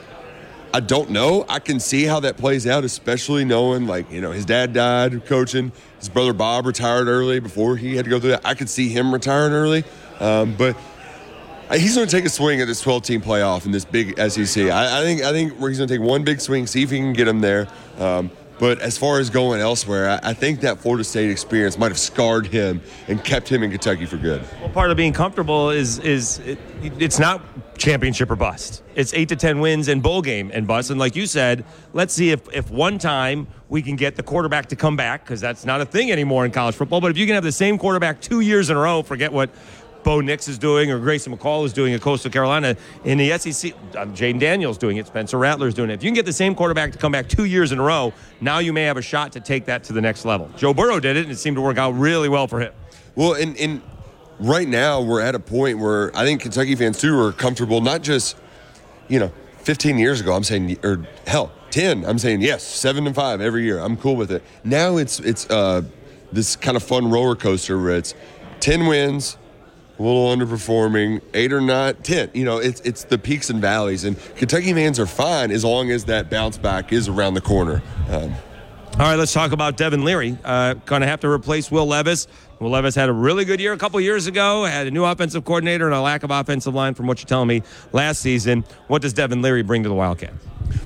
[0.76, 1.46] I don't know.
[1.48, 5.26] I can see how that plays out, especially knowing like you know his dad died
[5.26, 8.42] coaching, his brother Bob retired early before he had to go through that.
[8.46, 9.86] I could see him retiring early,
[10.20, 10.76] um, but
[11.70, 14.66] Uh, He's going to take a swing at this 12-team playoff in this big SEC.
[14.66, 16.98] I, I think I think he's going to take one big swing, see if he
[16.98, 17.68] can get him there.
[17.98, 18.30] Um,
[18.60, 22.48] but as far as going elsewhere, I, think that Florida State experience might have scarred
[22.48, 24.44] him and kept him in Kentucky for good.
[24.62, 27.42] Well, part of being comfortable is is it, it's not
[27.78, 28.84] championship or bust.
[28.96, 30.90] It's eight to ten wins and bowl game and bust.
[30.90, 34.68] And like you said, let's see if if one time we can get the quarterback
[34.68, 37.02] to come back because that's not a thing anymore in college football.
[37.02, 39.50] But if you can have the same quarterback two years in a row, forget what.
[40.06, 42.78] Bo Nix is doing, or Grayson McCall is doing at Coastal Carolina.
[43.04, 45.08] In the SEC, uh, Jayden Daniels doing it.
[45.08, 45.96] Spencer Rattler is doing it.
[45.96, 48.14] If you can get the same quarterback to come back two years in a row,
[48.40, 50.48] now you may have a shot to take that to the next level.
[50.56, 52.72] Joe Burrow did it, and it seemed to work out really well for him.
[53.16, 53.82] Well, and, and
[54.40, 58.04] right now we're at a point where I think Kentucky fans too are comfortable, not
[58.04, 58.38] just,
[59.08, 59.32] you know,
[59.64, 63.64] 15 years ago, I'm saying, or hell, 10, I'm saying yes, seven and five every
[63.64, 63.80] year.
[63.80, 64.44] I'm cool with it.
[64.64, 65.82] Now it's it's uh,
[66.32, 68.14] this kind of fun roller coaster where it's
[68.60, 69.38] 10 wins,
[69.98, 72.32] a little underperforming, eight or not, 10.
[72.34, 75.92] You know, it's it's the peaks and valleys, and Kentucky fans are fine as long
[75.92, 77.82] as that bounce back is around the corner.
[78.10, 78.34] Um,
[78.94, 80.38] All right, let's talk about Devin Leary.
[80.44, 82.28] Uh, going to have to replace Will Levis.
[82.60, 85.44] Will Levis had a really good year a couple years ago, had a new offensive
[85.44, 88.64] coordinator and a lack of offensive line from what you're telling me last season.
[88.88, 90.36] What does Devin Leary bring to the Wildcats?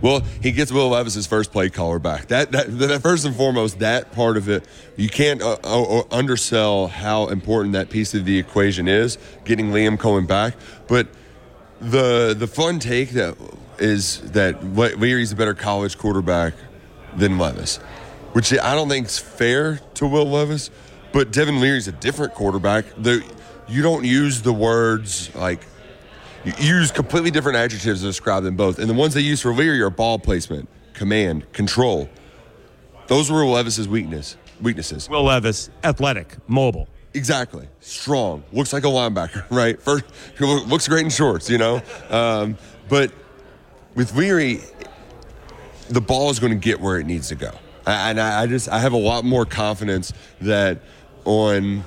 [0.02, 2.28] Well, he gets Will Levis's first play caller back.
[2.28, 6.88] That, that, that first and foremost, that part of it, you can't uh, uh, undersell
[6.88, 9.18] how important that piece of the equation is.
[9.46, 10.56] Getting Liam Coen back,
[10.88, 11.08] but
[11.82, 13.38] the the fun take that
[13.78, 16.54] is that Le- Leary's a better college quarterback
[17.16, 17.78] than Levis,
[18.34, 20.70] which I don't think is fair to Will Levis.
[21.12, 22.86] But Devin Leary's a different quarterback.
[22.98, 23.24] The
[23.67, 25.62] you don't use the words like
[26.43, 28.80] you use completely different adjectives to describe them both.
[28.80, 32.10] And the ones they use for Leary are ball placement, command, control.
[33.08, 35.10] Those were Levis's weakness weaknesses.
[35.10, 36.88] Will Levis, athletic, mobile.
[37.13, 37.67] Exactly.
[37.80, 38.43] Strong.
[38.52, 39.82] Looks like a linebacker, right?
[39.82, 40.06] First,
[40.39, 41.82] looks great in shorts, you know?
[42.10, 43.12] Um, but
[43.95, 44.62] with Leary,
[45.89, 47.52] the ball is going to get where it needs to go.
[47.86, 50.82] And I I just, I have a lot more confidence that
[51.30, 51.84] on,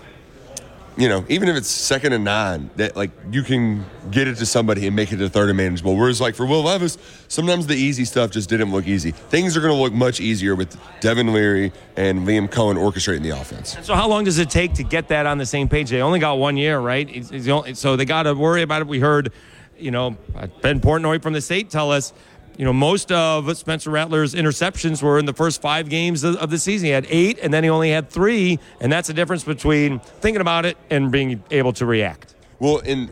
[0.96, 4.46] you know, even if it's second and nine, that like you can get it to
[4.46, 5.96] somebody and make it to third and manageable.
[5.96, 6.96] Whereas like for Will Levis,
[7.28, 9.10] sometimes the easy stuff just didn't look easy.
[9.10, 13.30] Things are going to look much easier with Devin Leary and Liam Coen orchestrating the
[13.30, 13.76] offense.
[13.82, 15.90] So how long does it take to get that on the same page?
[15.90, 17.08] They only got one year, right?
[17.08, 18.86] It's- it's only- so they got to worry about it.
[18.86, 19.32] We heard,
[19.78, 20.16] you know,
[20.60, 22.12] Ben Portnoy from the state tell us,
[22.56, 26.50] you know, most of Spencer Rattler's interceptions were in the first five games of, of
[26.50, 26.86] the season.
[26.86, 30.40] He had eight, and then he only had three, and that's the difference between thinking
[30.40, 32.34] about it and being able to react.
[32.58, 33.10] Well, and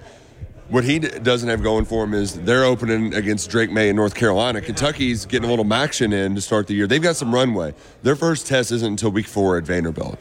[0.69, 3.97] what he d- doesn't have going for him is they're opening against Drake Maye in
[3.97, 4.61] North Carolina.
[4.61, 6.87] Kentucky's getting a little action in to start the year.
[6.87, 7.75] They've got some runway.
[8.03, 10.19] Their first test isn't until week four at Vanderbilt.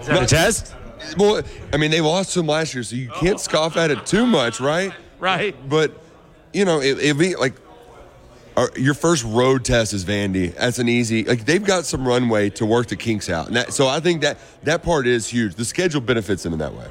[0.00, 0.74] Is that a test?
[1.16, 1.42] Well,
[1.72, 3.38] I mean, they lost to him last year, so you can't oh.
[3.38, 4.92] scoff at it too much, right?
[5.18, 5.56] Right.
[5.68, 5.98] But,
[6.52, 7.54] you know, it, it be like
[8.60, 10.54] our, your first road test is Vandy.
[10.54, 11.24] That's an easy.
[11.24, 14.38] Like they've got some runway to work the kinks out, that, so I think that
[14.64, 15.54] that part is huge.
[15.54, 16.86] The schedule benefits them in that way.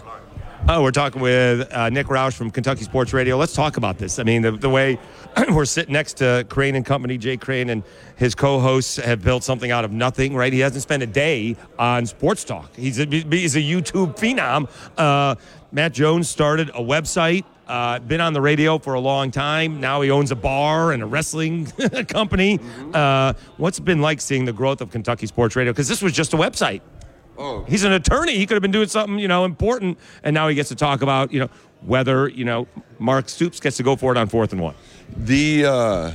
[0.67, 3.37] Oh, we're talking with uh, Nick Roush from Kentucky Sports Radio.
[3.37, 4.19] Let's talk about this.
[4.19, 4.99] I mean, the, the way
[5.51, 7.81] we're sitting next to Crane and Company, Jay Crane and
[8.17, 10.51] his co-hosts have built something out of nothing, right?
[10.51, 12.75] He hasn't spent a day on sports talk.
[12.75, 14.69] He's a, he's a YouTube phenom.
[14.97, 15.35] Uh,
[15.71, 17.45] Matt Jones started a website.
[17.69, 19.79] Uh, been on the radio for a long time.
[19.79, 21.67] Now he owns a bar and a wrestling
[22.07, 22.59] company.
[22.93, 25.71] Uh, what's it been like seeing the growth of Kentucky Sports Radio?
[25.71, 26.81] Because this was just a website.
[27.37, 27.63] Oh.
[27.65, 28.37] He's an attorney.
[28.37, 31.03] He could have been doing something, you know, important, and now he gets to talk
[31.03, 31.49] about, you know,
[31.81, 34.75] whether you know Mark Stoops gets to go for it on fourth and one.
[35.15, 36.11] The uh,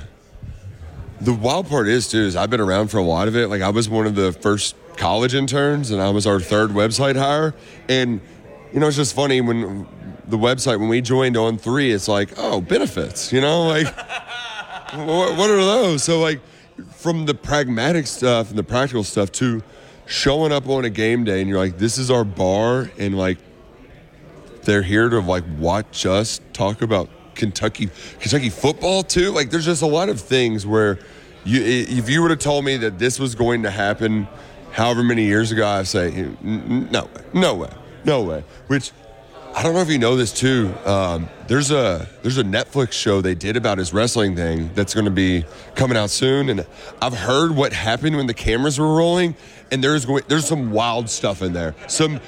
[1.20, 3.48] the wild part is too is I've been around for a lot of it.
[3.48, 7.16] Like I was one of the first college interns, and I was our third website
[7.16, 7.54] hire.
[7.88, 8.20] And
[8.72, 9.86] you know, it's just funny when
[10.28, 13.32] the website when we joined on three, it's like oh benefits.
[13.32, 13.86] You know, like
[14.94, 16.02] what, what are those?
[16.02, 16.40] So like
[16.90, 19.62] from the pragmatic stuff and the practical stuff to
[20.06, 23.38] showing up on a game day, and you're like, this is our bar, and like
[24.64, 29.30] they're here to like watch us talk about Kentucky Kentucky football too.
[29.32, 30.98] Like there's just a lot of things where
[31.44, 34.26] you if you would have told me that this was going to happen
[34.72, 37.70] however many years ago, I'd say "N- n- no, no way,
[38.04, 38.44] no way.
[38.66, 38.92] Which
[39.56, 40.74] I don't know if you know this too.
[40.84, 45.04] Um, there's a there's a Netflix show they did about his wrestling thing that's going
[45.04, 45.44] to be
[45.76, 46.66] coming out soon, and
[47.00, 49.36] I've heard what happened when the cameras were rolling,
[49.70, 51.76] and there's there's some wild stuff in there.
[51.86, 52.20] Some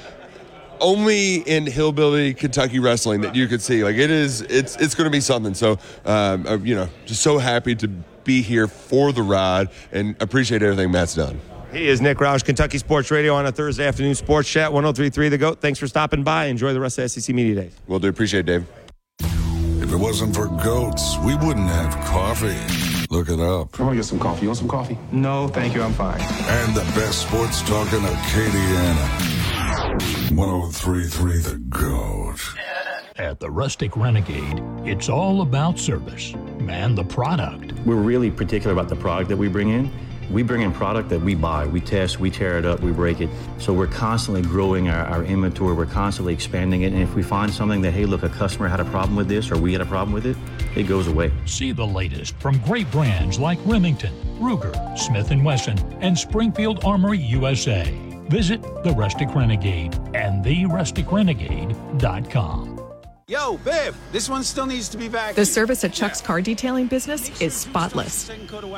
[0.79, 3.83] only in hillbilly Kentucky wrestling that you could see.
[3.83, 5.53] Like it is, it's it's going to be something.
[5.53, 7.89] So, um, uh, you know, just so happy to
[8.23, 11.41] be here for the ride and appreciate everything Matt's done.
[11.71, 15.37] He is Nick Roush, Kentucky Sports Radio on a Thursday afternoon sports chat, 1033 The
[15.37, 15.59] Goat.
[15.59, 16.45] Thanks for stopping by.
[16.45, 17.75] Enjoy the rest of SEC Media Days.
[17.87, 18.65] Well, do appreciate it, Dave.
[19.83, 22.57] If it wasn't for goats, we wouldn't have coffee.
[23.09, 23.79] Look it up.
[23.79, 24.43] I want to get some coffee.
[24.43, 24.97] You want some coffee?
[25.11, 25.81] No, thank you.
[25.81, 26.19] I'm fine.
[26.19, 29.27] And the best sports talk in Acadiana.
[30.35, 32.39] 1033 The Goat.
[33.17, 36.33] At the Rustic Renegade, it's all about service
[36.69, 37.73] and the product.
[37.85, 39.91] We're really particular about the product that we bring in.
[40.29, 43.21] We bring in product that we buy, we test, we tear it up, we break
[43.21, 43.29] it.
[43.57, 46.93] So we're constantly growing our, our inventory, we're constantly expanding it.
[46.93, 49.51] And if we find something that, hey, look, a customer had a problem with this
[49.51, 50.37] or we had a problem with it,
[50.75, 51.31] it goes away.
[51.45, 57.19] See the latest from great brands like Remington, Ruger, Smith & Wesson, and Springfield Armory
[57.19, 57.85] USA.
[58.29, 62.76] Visit The Rustic Renegade and TheRusticRenegade.com.
[63.29, 65.35] Yo, Biv, this one still needs to be vacuumed.
[65.35, 68.31] The service at Chuck's car detailing business is spotless.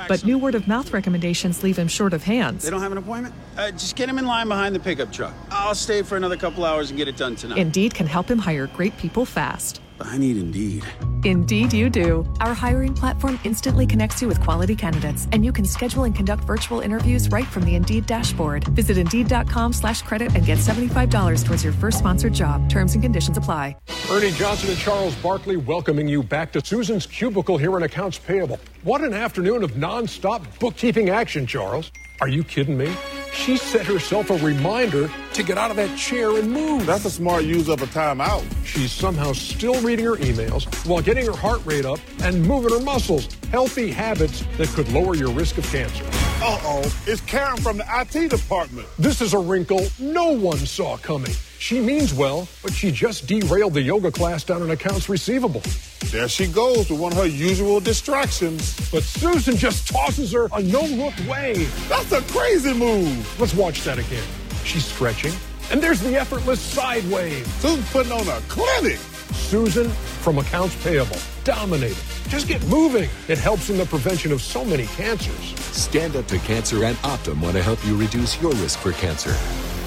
[0.08, 2.64] But new word of mouth recommendations leave him short of hands.
[2.64, 3.36] They don't have an appointment?
[3.56, 5.36] Uh, just get him in line behind the pickup truck.
[5.52, 7.60] I'll stay for another couple hours and get it done tonight.
[7.60, 9.82] Indeed can help him hire great people fast.
[10.02, 10.84] I need Indeed.
[11.24, 12.26] Indeed, you do.
[12.40, 16.46] Our hiring platform instantly connects you with quality candidates, and you can schedule and conduct
[16.46, 18.68] virtual interviews right from the Indeed dashboard.
[18.70, 22.70] Visit Indeed.com slash credit and get $75 towards your first sponsored job.
[22.70, 23.76] Terms and conditions apply.
[24.10, 28.60] Ernie Johnson and Charles Barkley welcoming you back to Susan's Cubicle here in Accounts Payable.
[28.84, 31.92] What an afternoon of nonstop bookkeeping action, Charles.
[32.22, 32.94] Are you kidding me?
[33.34, 36.86] She set herself a reminder to get out of that chair and move.
[36.86, 38.44] That's a smart use of a timeout.
[38.66, 42.84] She's somehow still reading her emails while getting her heart rate up and moving her
[42.84, 43.28] muscles.
[43.52, 46.06] Healthy habits that could lower your risk of cancer.
[46.42, 48.88] Uh oh, it's Karen from the IT department.
[48.98, 51.34] This is a wrinkle no one saw coming.
[51.60, 55.62] She means well, but she just derailed the yoga class down in accounts receivable.
[56.06, 58.90] There she goes with one of her usual distractions.
[58.90, 61.66] But Susan just tosses her a no look way.
[61.90, 63.19] That's a crazy move.
[63.40, 64.24] Let's watch that again.
[64.64, 65.34] She's stretching,
[65.72, 67.46] and there's the effortless side wave.
[67.60, 69.00] Susan's putting on a clinic.
[69.32, 71.98] Susan from Accounts Payable, dominating.
[72.28, 73.10] Just get moving.
[73.28, 75.60] It helps in the prevention of so many cancers.
[75.76, 79.32] Stand Up to Cancer and Optum want to help you reduce your risk for cancer.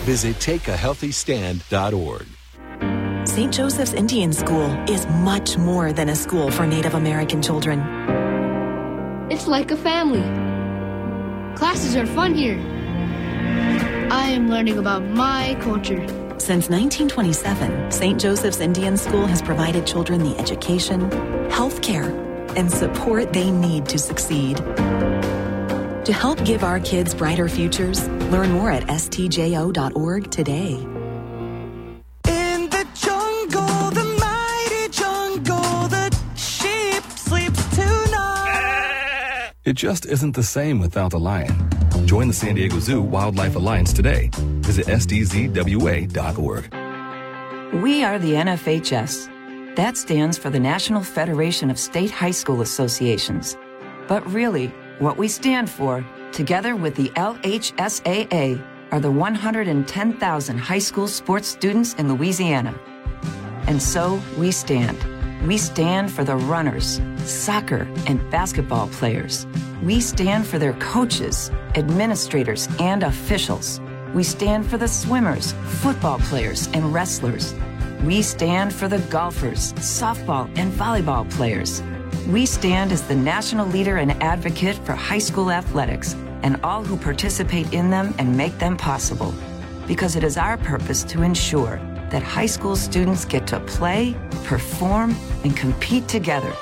[0.04, 2.26] Visit takeahealthystand.org.
[3.24, 3.54] St.
[3.54, 7.80] Joseph's Indian School is much more than a school for Native American children.
[9.30, 10.22] It's like a family.
[11.56, 12.58] Classes are fun here.
[14.12, 16.06] I am learning about my culture.
[16.38, 18.20] Since 1927, St.
[18.20, 21.10] Joseph's Indian School has provided children the education,
[21.50, 22.10] health care,
[22.54, 24.58] and support they need to succeed.
[24.58, 30.91] To help give our kids brighter futures, learn more at stjo.org today.
[39.72, 41.70] It just isn't the same without a lion.
[42.04, 44.28] Join the San Diego Zoo Wildlife Alliance today.
[44.60, 46.74] Visit sdzwa.org.
[47.82, 49.74] We are the NFHS.
[49.74, 53.56] That stands for the National Federation of State High School Associations.
[54.08, 54.66] But really,
[54.98, 61.94] what we stand for, together with the LHSAA, are the 110,000 high school sports students
[61.94, 62.78] in Louisiana.
[63.66, 64.98] And so we stand.
[65.46, 69.44] We stand for the runners, soccer, and basketball players.
[69.82, 73.80] We stand for their coaches, administrators, and officials.
[74.14, 75.52] We stand for the swimmers,
[75.82, 77.56] football players, and wrestlers.
[78.04, 81.82] We stand for the golfers, softball, and volleyball players.
[82.28, 86.96] We stand as the national leader and advocate for high school athletics and all who
[86.96, 89.34] participate in them and make them possible.
[89.88, 91.80] Because it is our purpose to ensure
[92.12, 96.52] that high school students get to play, perform, and compete together.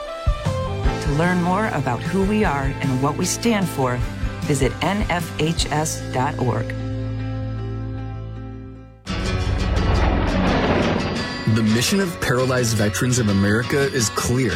[1.02, 3.96] To learn more about who we are and what we stand for,
[4.42, 6.68] visit nfhs.org.
[11.56, 14.52] The mission of Paralyzed Veterans of America is clear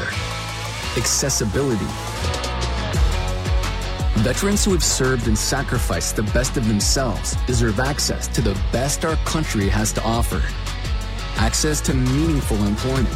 [0.97, 1.85] accessibility.
[4.23, 9.05] Veterans who have served and sacrificed the best of themselves deserve access to the best
[9.05, 10.41] our country has to offer
[11.37, 13.15] access to meaningful employment,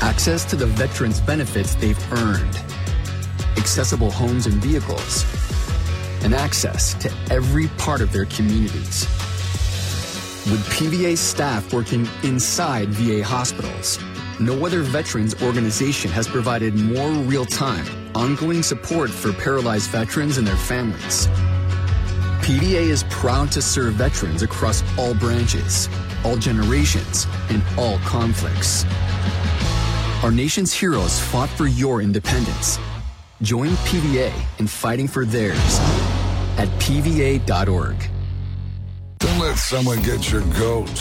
[0.00, 2.60] access to the veterans' benefits they've earned,
[3.56, 5.24] accessible homes and vehicles,
[6.24, 9.06] and access to every part of their communities.
[10.50, 13.98] With PVA staff working inside VA hospitals,
[14.40, 20.46] no other veterans organization has provided more real time, ongoing support for paralyzed veterans and
[20.46, 21.28] their families.
[22.42, 25.88] PVA is proud to serve veterans across all branches,
[26.24, 28.84] all generations, and all conflicts.
[30.24, 32.80] Our nation's heroes fought for your independence.
[33.42, 35.78] Join PVA in fighting for theirs
[36.58, 37.96] at PVA.org.
[39.18, 41.00] Don't let someone get your goat.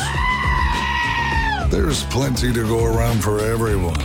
[1.72, 4.00] There's plenty to go around for everyone.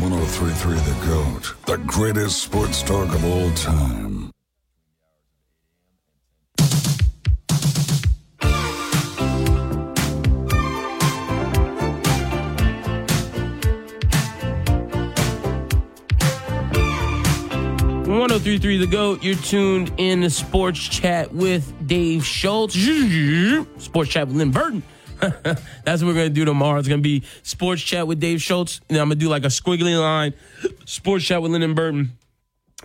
[0.00, 4.27] 1033 The GOAT, the greatest sports talk of all time.
[18.18, 19.22] One oh three three the goat.
[19.22, 22.74] You're tuned in to Sports Chat with Dave Schultz.
[22.74, 24.82] Sports Chat with Lynn Burton.
[25.20, 26.80] That's what we're gonna do tomorrow.
[26.80, 28.80] It's gonna be Sports Chat with Dave Schultz.
[28.88, 30.34] And I'm gonna do like a squiggly line.
[30.84, 32.18] Sports Chat with Lynn Burton.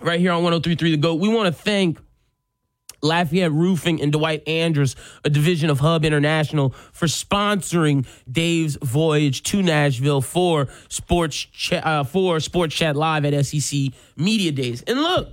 [0.00, 1.18] Right here on 1033 The Goat.
[1.18, 1.98] We want to thank
[3.04, 9.62] Lafayette Roofing and Dwight Andrus, a division of Hub International, for sponsoring Dave's voyage to
[9.62, 14.82] Nashville for Sports uh, for Sports Chat Live at SEC Media Days.
[14.82, 15.28] And look,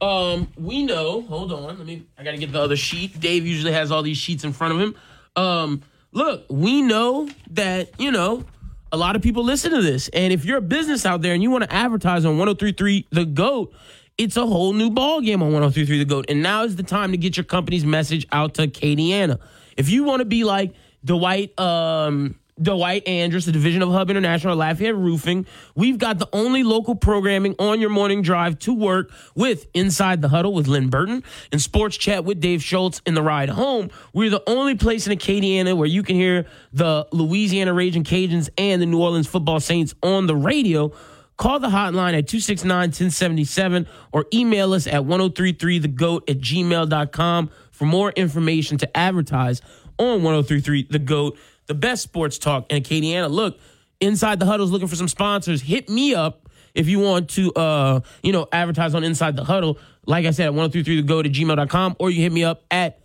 [0.00, 1.22] um, we know.
[1.22, 2.06] Hold on, let me.
[2.18, 3.18] I got to get the other sheet.
[3.18, 4.94] Dave usually has all these sheets in front of him.
[5.36, 5.82] Um,
[6.12, 8.44] look, we know that you know
[8.92, 11.42] a lot of people listen to this, and if you're a business out there and
[11.42, 13.72] you want to advertise on 103.3 The Goat
[14.18, 16.26] it's a whole new ball game on 1033 The Goat.
[16.28, 19.38] And now is the time to get your company's message out to Acadiana.
[19.76, 24.56] If you want to be like Dwight, um, Dwight Andrus, the division of Hub International,
[24.56, 25.46] Lafayette Roofing,
[25.76, 30.28] we've got the only local programming on your morning drive to work with Inside the
[30.28, 33.88] Huddle with Lynn Burton and Sports Chat with Dave Schultz in the ride home.
[34.12, 38.82] We're the only place in Acadiana where you can hear the Louisiana Ragin' Cajuns and
[38.82, 40.92] the New Orleans Football Saints on the radio.
[41.38, 48.76] Call the hotline at 269-1077 or email us at 1033thegoat at gmail.com for more information
[48.78, 49.62] to advertise
[49.98, 53.30] on 1033 The Goat, the best sports talk in Acadiana.
[53.30, 53.58] Look,
[54.00, 55.62] Inside the Huddle is looking for some sponsors.
[55.62, 59.78] Hit me up if you want to, uh, you know, advertise on Inside the Huddle.
[60.06, 63.00] Like I said, at 1033thegoat at gmail.com or you hit me up at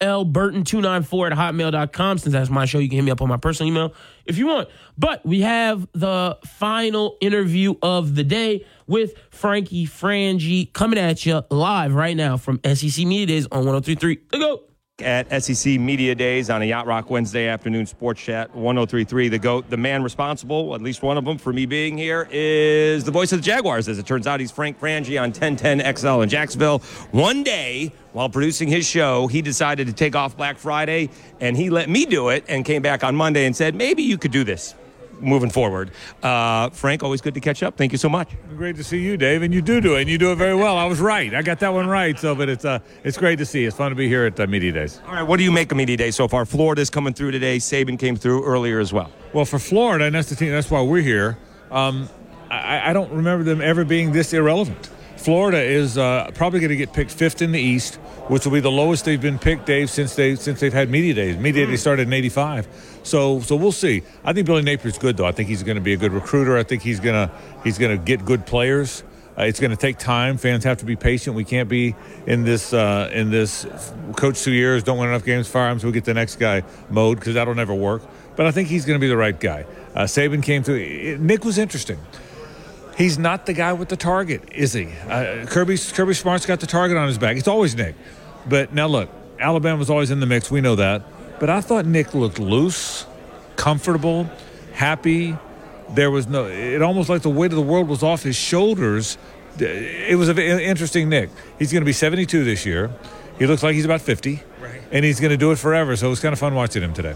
[0.00, 2.18] lburton294 at hotmail.com.
[2.18, 3.94] Since that's my show, you can hit me up on my personal email
[4.26, 4.68] if you want.
[4.96, 11.42] But we have the final interview of the day with Frankie Frangie coming at you
[11.50, 14.67] live right now from SEC Media Days on 1033 The Go
[15.00, 19.70] at SEC Media Days on a Yacht Rock Wednesday afternoon sports chat 1033 the GOAT.
[19.70, 23.32] The man responsible, at least one of them, for me being here is the voice
[23.32, 23.88] of the Jaguars.
[23.88, 26.80] As it turns out, he's Frank Frangie on 1010 XL in Jacksonville.
[27.12, 31.70] One day, while producing his show, he decided to take off Black Friday and he
[31.70, 34.42] let me do it and came back on Monday and said, maybe you could do
[34.42, 34.74] this
[35.20, 35.90] moving forward.
[36.22, 37.76] Uh, Frank, always good to catch up.
[37.76, 38.30] Thank you so much.
[38.56, 40.54] Great to see you, Dave, and you do do it, and you do it very
[40.54, 40.76] well.
[40.76, 41.34] I was right.
[41.34, 42.18] I got that one right.
[42.18, 43.64] So, but it's uh, it's great to see.
[43.64, 45.00] It's fun to be here at uh, Media Days.
[45.06, 46.44] All right, what do you make of Media Days so far?
[46.44, 47.58] Florida's coming through today.
[47.58, 49.10] Saban came through earlier as well.
[49.32, 50.50] Well, for Florida, and that's the team.
[50.50, 51.38] That's why we're here.
[51.70, 52.08] Um,
[52.50, 54.90] I, I don't remember them ever being this irrelevant.
[55.18, 57.96] Florida is uh, probably going to get picked fifth in the East,
[58.28, 61.12] which will be the lowest they've been picked, Dave, since they since they've had media
[61.12, 61.36] days.
[61.36, 64.02] Media days started in '85, so so we'll see.
[64.24, 65.26] I think Billy Napier's good though.
[65.26, 66.56] I think he's going to be a good recruiter.
[66.56, 67.32] I think he's gonna
[67.64, 69.02] he's going to get good players.
[69.36, 70.36] Uh, it's going to take time.
[70.36, 71.34] Fans have to be patient.
[71.34, 71.96] We can't be
[72.26, 73.66] in this uh, in this
[74.16, 76.62] coach two years, don't win enough games, fire him, so we get the next guy
[76.90, 78.02] mode because that'll never work.
[78.36, 79.66] But I think he's going to be the right guy.
[79.96, 81.18] Uh, Saban came through.
[81.18, 81.98] Nick was interesting
[82.98, 84.88] he's not the guy with the target, is he?
[85.08, 87.36] Uh, Kirby Kirby Smart's got the target on his back.
[87.36, 87.94] It's always Nick.
[88.46, 90.50] But now look, Alabama's always in the mix.
[90.50, 91.02] We know that.
[91.40, 93.06] But I thought Nick looked loose,
[93.56, 94.28] comfortable,
[94.74, 95.36] happy.
[95.90, 96.46] There was no.
[96.46, 99.16] It almost like the weight of the world was off his shoulders.
[99.58, 101.30] It was an interesting Nick.
[101.58, 102.90] He's going to be 72 this year.
[103.38, 104.82] He looks like he's about 50, right.
[104.92, 105.96] and he's going to do it forever.
[105.96, 107.14] So it was kind of fun watching him today.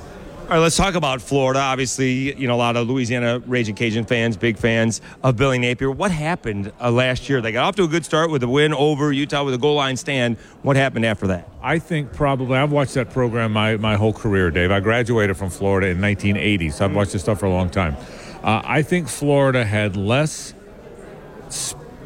[0.53, 1.61] All right, let's talk about Florida.
[1.61, 5.91] Obviously, you know, a lot of Louisiana Ragin' Cajun fans, big fans of Billy Napier.
[5.91, 7.41] What happened uh, last year?
[7.41, 9.77] They got off to a good start with a win over Utah with a goal
[9.77, 10.37] line stand.
[10.61, 11.49] What happened after that?
[11.63, 14.71] I think probably, I've watched that program my, my whole career, Dave.
[14.71, 17.97] I graduated from Florida in 1980, so I've watched this stuff for a long time.
[18.43, 20.53] Uh, I think Florida had less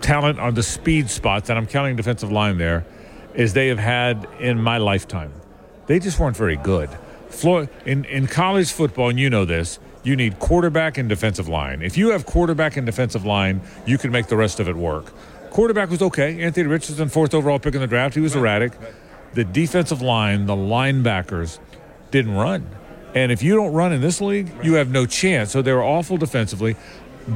[0.02, 2.86] talent on the speed spots, and I'm counting defensive line there,
[3.34, 5.32] as they have had in my lifetime.
[5.88, 6.90] They just weren't very good.
[7.28, 11.82] Florida, in, in college football, and you know this, you need quarterback and defensive line.
[11.82, 15.12] If you have quarterback and defensive line, you can make the rest of it work.
[15.50, 16.42] Quarterback was okay.
[16.42, 18.72] Anthony Richardson, fourth overall pick in the draft, he was erratic.
[19.34, 21.58] The defensive line, the linebackers,
[22.10, 22.68] didn't run.
[23.14, 25.50] And if you don't run in this league, you have no chance.
[25.50, 26.76] So they were awful defensively.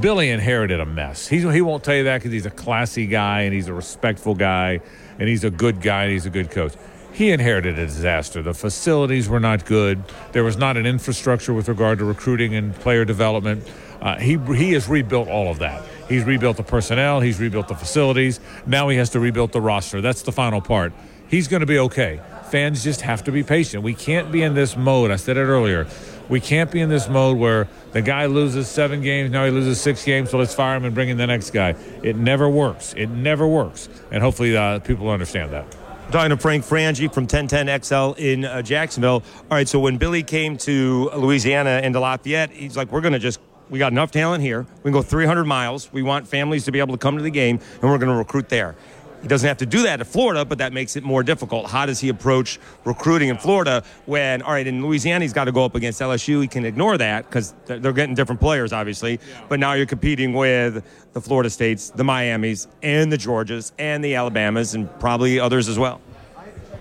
[0.01, 1.27] Billy inherited a mess.
[1.27, 4.35] He, he won't tell you that because he's a classy guy and he's a respectful
[4.35, 4.81] guy
[5.19, 6.75] and he's a good guy and he's a good coach
[7.13, 8.43] he inherited a disaster.
[8.43, 10.03] The facilities were not good.
[10.33, 13.69] There was not an infrastructure with regard to recruiting and player development.
[14.01, 15.85] Uh, he he has rebuilt all of that.
[16.09, 17.21] He's rebuilt the personnel.
[17.21, 18.41] He's rebuilt the facilities.
[18.67, 20.01] Now he has to rebuild the roster.
[20.01, 20.93] That's the final part.
[21.29, 22.21] He's going to be okay.
[22.51, 23.85] fans just have to be patient.
[23.85, 25.13] We can't be in this mode.
[25.13, 25.87] I said it earlier.
[26.29, 29.81] We can't be in this mode where the guy loses seven games, now he loses
[29.81, 31.75] six games, so let's fire him and bring in the next guy.
[32.03, 32.95] It never works.
[32.97, 33.89] It never works.
[34.11, 35.80] And hopefully uh, people understand that.
[36.11, 39.23] Talking to Frank Frangie from 1010XL in uh, Jacksonville.
[39.43, 43.21] All right, so when Billy came to Louisiana and Lafayette, he's like, we're going to
[43.21, 43.39] just,
[43.69, 44.67] we got enough talent here.
[44.79, 45.93] We can go 300 miles.
[45.93, 48.17] We want families to be able to come to the game, and we're going to
[48.17, 48.75] recruit there.
[49.23, 51.71] He doesn't have to do that at Florida, but that makes it more difficult.
[51.71, 55.53] How does he approach recruiting in Florida when, all right, in Louisiana, he's got to
[55.53, 56.41] go up against LSU.
[56.41, 59.21] He can ignore that because they're getting different players, obviously.
[59.49, 64.15] But now you're competing with the Florida States, the Miamis, and the Georgias, and the
[64.15, 66.01] Alabamas, and probably others as well.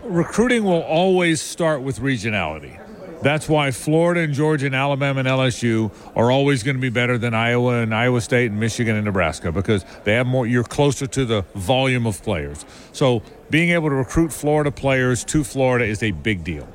[0.03, 2.79] Recruiting will always start with regionality.
[3.21, 7.17] That's why Florida and Georgia and Alabama and LSU are always going to be better
[7.17, 10.47] than Iowa and Iowa State and Michigan and Nebraska because they have more.
[10.47, 12.65] You're closer to the volume of players.
[12.93, 16.67] So being able to recruit Florida players to Florida is a big deal.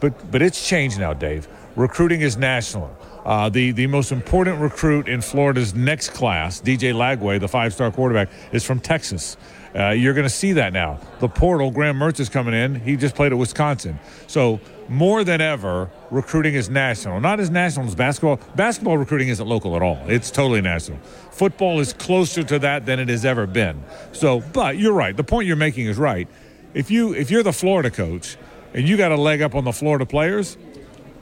[0.00, 1.46] But but it's changed now, Dave.
[1.76, 2.96] Recruiting is national.
[3.24, 8.28] Uh, the the most important recruit in Florida's next class, DJ Lagway, the five-star quarterback,
[8.52, 9.36] is from Texas.
[9.74, 11.00] Uh, you're going to see that now.
[11.18, 12.76] The portal, Graham Mertz is coming in.
[12.76, 13.98] He just played at Wisconsin.
[14.28, 17.20] So more than ever, recruiting is national.
[17.20, 18.38] Not as national as basketball.
[18.54, 19.98] Basketball recruiting isn't local at all.
[20.06, 20.98] It's totally national.
[21.30, 23.82] Football is closer to that than it has ever been.
[24.12, 25.16] So, but you're right.
[25.16, 26.28] The point you're making is right.
[26.74, 28.36] If you if you're the Florida coach
[28.72, 30.56] and you got a leg up on the Florida players,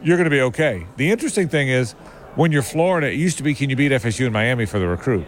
[0.02, 0.86] you're going to be okay.
[0.96, 1.92] The interesting thing is
[2.34, 4.88] when you're Florida, it used to be can you beat FSU and Miami for the
[4.88, 5.26] recruit?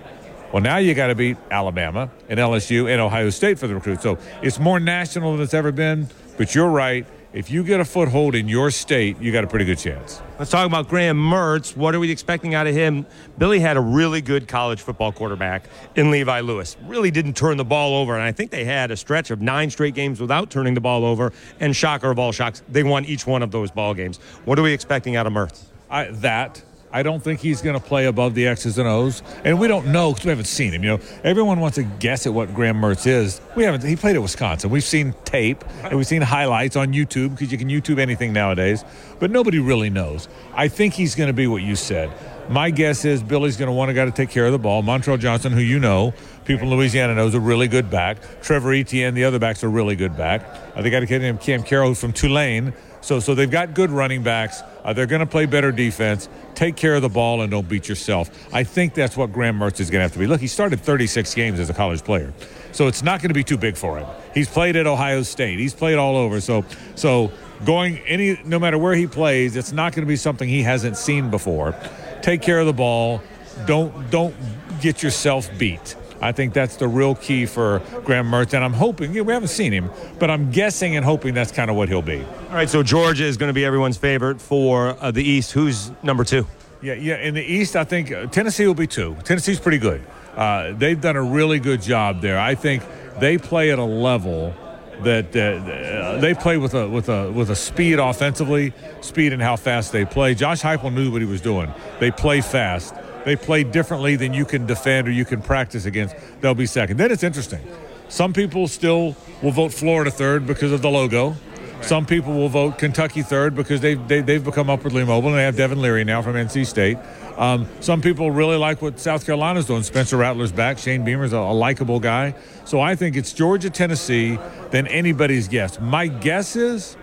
[0.52, 4.02] Well, now you got to beat Alabama and LSU and Ohio State for the recruit.
[4.02, 6.08] So it's more national than it's ever been.
[6.36, 7.06] But you're right.
[7.34, 10.22] If you get a foothold in your state, you got a pretty good chance.
[10.38, 11.76] Let's talk about Graham Mertz.
[11.76, 13.06] What are we expecting out of him?
[13.38, 16.76] Billy had a really good college football quarterback in Levi Lewis.
[16.86, 19.68] Really didn't turn the ball over, and I think they had a stretch of nine
[19.70, 21.32] straight games without turning the ball over.
[21.58, 24.18] And shocker of all shocks, they won each one of those ball games.
[24.44, 25.64] What are we expecting out of Mertz?
[25.90, 26.62] I, that
[26.94, 29.88] I don't think he's going to play above the X's and O's, and we don't
[29.88, 30.84] know because we haven't seen him.
[30.84, 33.40] You know, everyone wants to guess at what Graham Mertz is.
[33.56, 33.82] We haven't.
[33.82, 34.70] He played at Wisconsin.
[34.70, 38.84] We've seen tape and we've seen highlights on YouTube because you can YouTube anything nowadays,
[39.18, 40.28] but nobody really knows.
[40.54, 42.12] I think he's going to be what you said.
[42.48, 44.84] My guess is Billy's going to want a guy to take care of the ball.
[44.84, 46.14] Montrell Johnson, who you know,
[46.44, 48.18] people in Louisiana know, is a really good back.
[48.40, 50.42] Trevor Etienne, the other back's a really good back.
[50.74, 52.72] Think I got a kid named Cam Carroll who's from Tulane.
[53.04, 54.62] So, so they've got good running backs.
[54.82, 56.26] Uh, they're going to play better defense.
[56.54, 58.30] Take care of the ball and don't beat yourself.
[58.50, 60.26] I think that's what Graham Mertz is going to have to be.
[60.26, 62.32] Look, he started 36 games as a college player,
[62.72, 64.06] so it's not going to be too big for him.
[64.32, 65.58] He's played at Ohio State.
[65.58, 66.40] He's played all over.
[66.40, 67.30] So, so
[67.66, 70.96] going any no matter where he plays, it's not going to be something he hasn't
[70.96, 71.76] seen before.
[72.22, 73.20] Take care of the ball.
[73.66, 74.34] Don't don't
[74.80, 75.94] get yourself beat.
[76.24, 79.48] I think that's the real key for Graham Mertz, and I'm hoping yeah, we haven't
[79.48, 82.24] seen him, but I'm guessing and hoping that's kind of what he'll be.
[82.48, 85.52] All right, so Georgia is going to be everyone's favorite for uh, the East.
[85.52, 86.46] Who's number two?
[86.80, 87.16] Yeah, yeah.
[87.16, 89.18] In the East, I think uh, Tennessee will be two.
[89.24, 90.02] Tennessee's pretty good.
[90.34, 92.38] Uh, they've done a really good job there.
[92.38, 92.82] I think
[93.20, 94.54] they play at a level
[95.02, 98.72] that uh, they play with a with a with a speed offensively,
[99.02, 100.34] speed and how fast they play.
[100.34, 101.70] Josh Heupel knew what he was doing.
[102.00, 102.94] They play fast
[103.24, 106.98] they play differently than you can defend or you can practice against, they'll be second.
[106.98, 107.60] Then it's interesting.
[108.08, 111.34] Some people still will vote Florida third because of the logo.
[111.80, 115.28] Some people will vote Kentucky third because they've, they, have they have become upwardly mobile
[115.28, 116.96] and they have Devin Leary now from NC State.
[117.36, 119.82] Um, some people really like what South Carolina's doing.
[119.82, 120.78] Spencer Rattler's back.
[120.78, 122.34] Shane Beamer's a, a likable guy.
[122.64, 124.38] So I think it's Georgia, Tennessee,
[124.70, 125.78] than anybody's guess.
[125.78, 126.96] My guess is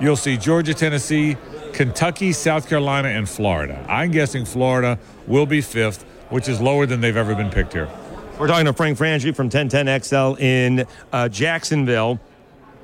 [0.00, 1.36] you'll see Georgia, Tennessee,
[1.72, 3.84] Kentucky, South Carolina, and Florida.
[3.88, 7.88] I'm guessing Florida will be fifth, which is lower than they've ever been picked here.
[8.38, 12.18] We're talking to Frank Frangie from 1010XL in uh, Jacksonville.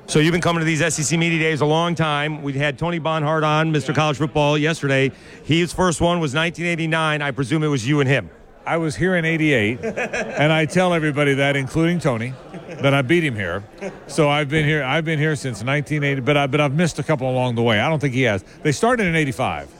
[0.07, 2.41] So you've been coming to these SEC Media Days a long time.
[2.41, 3.93] We had Tony Barnhart on, Mr.
[3.93, 5.11] College Football, yesterday.
[5.43, 7.21] His first one was 1989.
[7.21, 8.29] I presume it was you and him.
[8.69, 12.35] I was here in 88, and I tell everybody that, including Tony,
[12.67, 13.63] that I beat him here.
[14.05, 14.83] So I've been here.
[14.83, 17.79] I've been here since 1980, but I but I've missed a couple along the way.
[17.79, 18.43] I don't think he has.
[18.61, 19.73] They started in 85,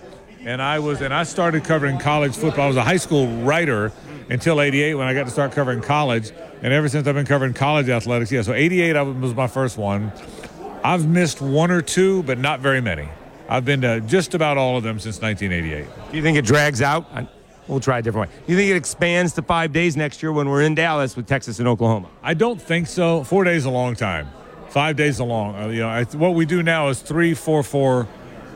[0.43, 2.65] and I was and I started covering college football.
[2.65, 3.91] I was a high school writer
[4.31, 6.31] until 88 when I got to start covering college,
[6.63, 8.31] and ever since I've been covering college athletics.
[8.31, 10.11] Yeah, so 88 was my first one.
[10.83, 13.07] I've missed one or two, but not very many.
[13.47, 16.09] I've been to just about all of them since 1988.
[16.09, 17.05] Do you think it drags out?
[17.70, 18.36] We'll try a different way.
[18.47, 21.59] You think it expands to five days next year when we're in Dallas with Texas
[21.59, 22.09] and Oklahoma?
[22.24, 23.24] I don't think so.
[23.24, 24.28] Four days a long time.
[24.70, 25.55] Five days a long.
[25.55, 28.07] Uh, you know, I, what we do now is three, four, four,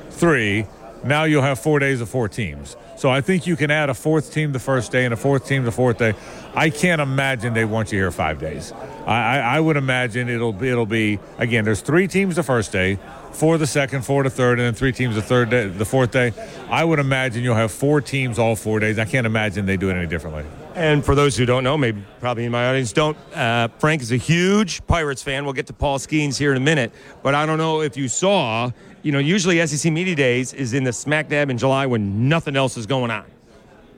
[0.10, 0.66] three.
[1.04, 2.76] Now you'll have four days of four teams.
[2.98, 5.48] So I think you can add a fourth team the first day and a fourth
[5.48, 6.14] team the fourth day.
[6.56, 8.72] I can't imagine they want you here five days.
[9.06, 11.66] I, I, I would imagine it'll be, it'll be again.
[11.66, 12.98] There's three teams the first day,
[13.34, 16.12] four the second, four the third, and then three teams the third day, the fourth
[16.12, 16.32] day.
[16.70, 19.00] I would imagine you'll have four teams all four days.
[19.00, 20.46] I can't imagine they do it any differently.
[20.76, 24.12] And for those who don't know, maybe probably in my audience don't, uh, Frank is
[24.12, 25.44] a huge Pirates fan.
[25.44, 28.08] We'll get to Paul Skenes here in a minute, but I don't know if you
[28.08, 28.72] saw.
[29.02, 32.56] You know, usually SEC Media Days is in the smack dab in July when nothing
[32.56, 33.26] else is going on.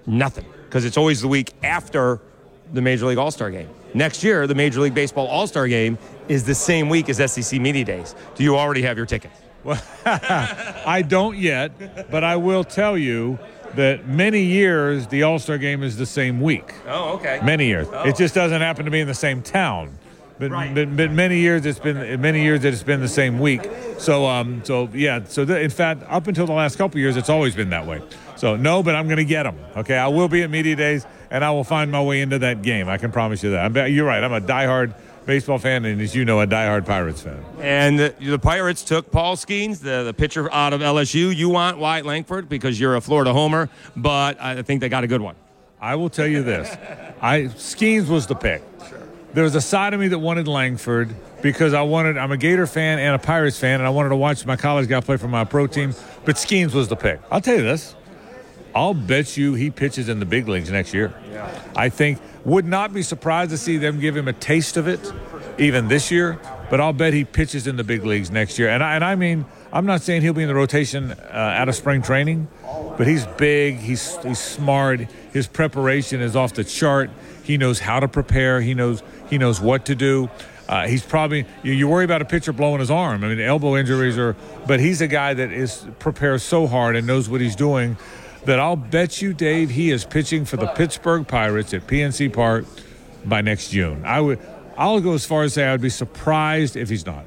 [0.08, 2.20] Nothing, because it's always the week after
[2.74, 3.70] the Major League All Star Game.
[3.96, 7.62] Next year, the Major League Baseball All Star Game is the same week as SEC
[7.62, 8.14] Media Days.
[8.36, 9.40] Do you already have your tickets?
[9.64, 13.40] Well, I don't yet, but I will tell you
[13.76, 16.74] that many years the All Star game is the same week.
[16.86, 17.40] Oh, okay.
[17.42, 17.88] Many years.
[17.90, 18.04] Oh.
[18.04, 19.98] It just doesn't happen to be in the same town.
[20.38, 23.70] But, but, but many years it's been many years that it's been the same week.
[23.98, 27.30] So um so yeah so the, in fact up until the last couple years it's
[27.30, 28.02] always been that way.
[28.36, 29.58] So no, but I'm going to get them.
[29.78, 32.62] Okay, I will be at media days and I will find my way into that
[32.62, 32.90] game.
[32.90, 33.66] I can promise you that.
[33.66, 34.22] I'm, you're right.
[34.24, 34.94] I'm a diehard
[35.26, 37.44] baseball fan and as you know a diehard Pirates fan.
[37.60, 41.36] And the, the Pirates took Paul Skenes, the, the pitcher out of LSU.
[41.36, 45.08] You want Wyatt Langford because you're a Florida homer, but I think they got a
[45.08, 45.36] good one.
[45.82, 46.70] I will tell you this:
[47.22, 48.64] I Skenes was the pick.
[49.36, 52.18] There was a side of me that wanted Langford because I wanted.
[52.18, 54.88] I'm a Gator fan and a Pirates fan, and I wanted to watch my college
[54.88, 55.94] guy play for my pro team.
[56.24, 57.20] But Skenes was the pick.
[57.30, 57.96] I'll tell you this:
[58.74, 61.14] I'll bet you he pitches in the big leagues next year.
[61.34, 61.50] Yeah.
[61.76, 65.12] I think would not be surprised to see them give him a taste of it,
[65.58, 66.40] even this year.
[66.70, 68.70] But I'll bet he pitches in the big leagues next year.
[68.70, 71.68] And I, and I mean, I'm not saying he'll be in the rotation uh, out
[71.68, 72.48] of spring training,
[72.98, 73.80] but he's big.
[73.80, 75.02] He's he's smart.
[75.34, 77.10] His preparation is off the chart.
[77.44, 78.62] He knows how to prepare.
[78.62, 80.30] He knows he knows what to do.
[80.68, 83.24] Uh, he's probably you, you worry about a pitcher blowing his arm.
[83.24, 87.06] I mean, elbow injuries are, but he's a guy that is prepares so hard and
[87.06, 87.98] knows what he's doing
[88.46, 92.66] that I'll bet you, Dave, he is pitching for the Pittsburgh Pirates at PNC Park
[93.26, 94.04] by next June.
[94.06, 94.40] I would,
[94.78, 97.26] I'll go as far as say I would be surprised if he's not.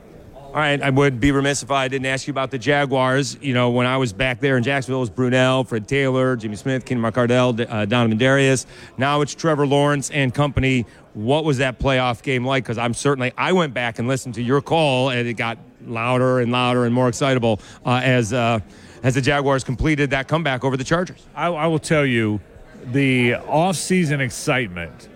[0.59, 3.38] All right, I would be remiss if I didn't ask you about the Jaguars.
[3.40, 6.56] You know, when I was back there in Jacksonville, it was Brunell, Fred Taylor, Jimmy
[6.56, 8.66] Smith, Keenan McCardell, uh, Donovan Darius.
[8.96, 10.84] Now it's Trevor Lawrence and company.
[11.14, 12.64] What was that playoff game like?
[12.64, 16.40] Because I'm certainly, I went back and listened to your call, and it got louder
[16.40, 18.59] and louder and more excitable uh, as uh,
[19.04, 21.24] as the Jaguars completed that comeback over the Chargers.
[21.36, 22.40] I, I will tell you,
[22.86, 25.09] the off-season excitement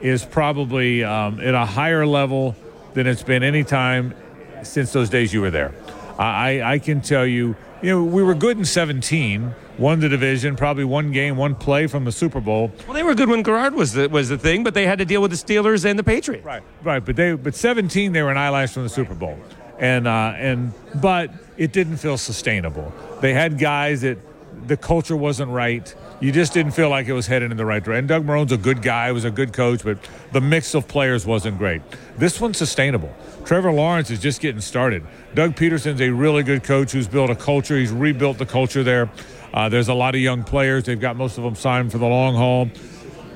[0.00, 2.56] is probably um, at a higher level
[2.94, 4.14] than it's been any time
[4.62, 5.72] since those days you were there.
[6.18, 10.56] I, I can tell you, you know, we were good in 17, won the division,
[10.56, 12.72] probably one game, one play from the Super Bowl.
[12.86, 15.04] Well, they were good when Garrard was the, was the thing, but they had to
[15.04, 16.44] deal with the Steelers and the Patriots.
[16.44, 17.04] Right, right.
[17.04, 19.38] But they, but 17, they were an eyelash from the Super Bowl,
[19.78, 22.92] and uh, and but it didn't feel sustainable.
[23.20, 24.18] They had guys that
[24.66, 25.94] the culture wasn't right.
[26.20, 28.08] You just didn't feel like it was headed in the right direction.
[28.08, 29.98] Doug Marrone's a good guy, was a good coach, but
[30.32, 31.80] the mix of players wasn't great.
[32.16, 33.14] This one's sustainable.
[33.44, 35.06] Trevor Lawrence is just getting started.
[35.34, 37.78] Doug Pederson's a really good coach who's built a culture.
[37.78, 39.08] He's rebuilt the culture there.
[39.54, 40.84] Uh, there's a lot of young players.
[40.84, 42.68] They've got most of them signed for the long haul.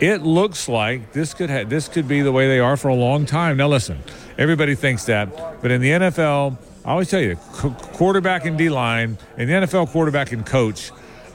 [0.01, 2.95] It looks like this could ha- this could be the way they are for a
[2.95, 3.57] long time.
[3.57, 4.01] Now listen,
[4.37, 8.68] everybody thinks that, but in the NFL, I always tell you, qu- quarterback and D
[8.68, 10.91] line, in the NFL, quarterback and coach,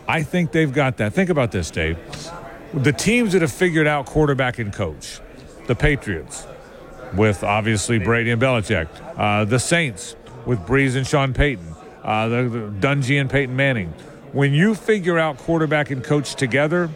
[0.07, 1.13] I think they've got that.
[1.13, 1.97] Think about this, Dave.
[2.73, 5.19] The teams that have figured out quarterback and coach,
[5.67, 6.47] the Patriots,
[7.13, 8.87] with obviously Brady and Belichick,
[9.17, 13.93] uh, the Saints with Brees and Sean Payton, uh, the, the Dungy and Peyton Manning.
[14.31, 16.89] When you figure out quarterback and coach together,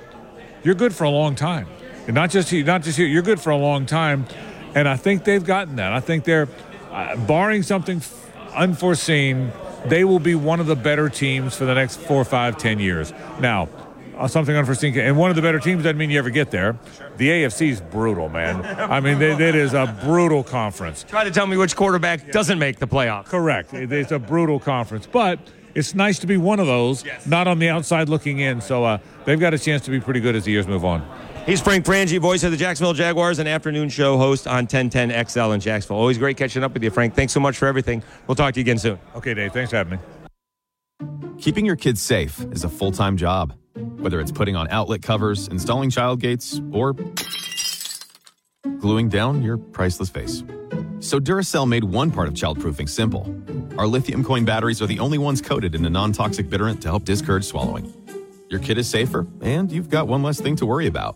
[0.64, 1.68] you're good for a long time.
[2.08, 3.08] And not just here, not just here.
[3.08, 4.26] You're good for a long time,
[4.76, 5.94] and I think they've gotten that.
[5.94, 6.48] I think they're,
[6.92, 8.02] uh, barring something
[8.54, 9.52] unforeseen,
[9.86, 13.14] they will be one of the better teams for the next four, five, ten years.
[13.40, 13.70] Now,
[14.18, 16.78] uh, something unforeseen, and one of the better teams doesn't mean you ever get there.
[17.18, 18.64] The AFC is brutal, man.
[18.66, 21.04] I mean, they, it is a brutal conference.
[21.10, 23.26] Try to tell me which quarterback doesn't make the playoffs.
[23.26, 23.74] Correct.
[23.74, 25.40] It- It's a brutal conference, but
[25.74, 28.62] it's nice to be one of those, not on the outside looking in.
[28.62, 31.02] So uh, they've got a chance to be pretty good as the years move on.
[31.46, 35.52] He's Frank Frangie, voice of the Jacksonville Jaguars, and afternoon show host on 1010 XL
[35.54, 35.98] in Jacksonville.
[35.98, 37.16] Always great catching up with you, Frank.
[37.16, 38.04] Thanks so much for everything.
[38.28, 39.00] We'll talk to you again soon.
[39.16, 39.52] Okay, Dave.
[39.52, 41.38] Thanks for having me.
[41.40, 43.54] Keeping your kids safe is a full time job.
[43.98, 46.94] Whether it's putting on outlet covers, installing child gates, or
[48.78, 50.44] gluing down your priceless face.
[51.00, 53.26] So Duracell made one part of childproofing simple.
[53.80, 56.90] Our lithium coin batteries are the only ones coated in a non toxic bitterant to
[56.90, 57.92] help discourage swallowing.
[58.52, 61.16] Your kid is safer, and you've got one less thing to worry about.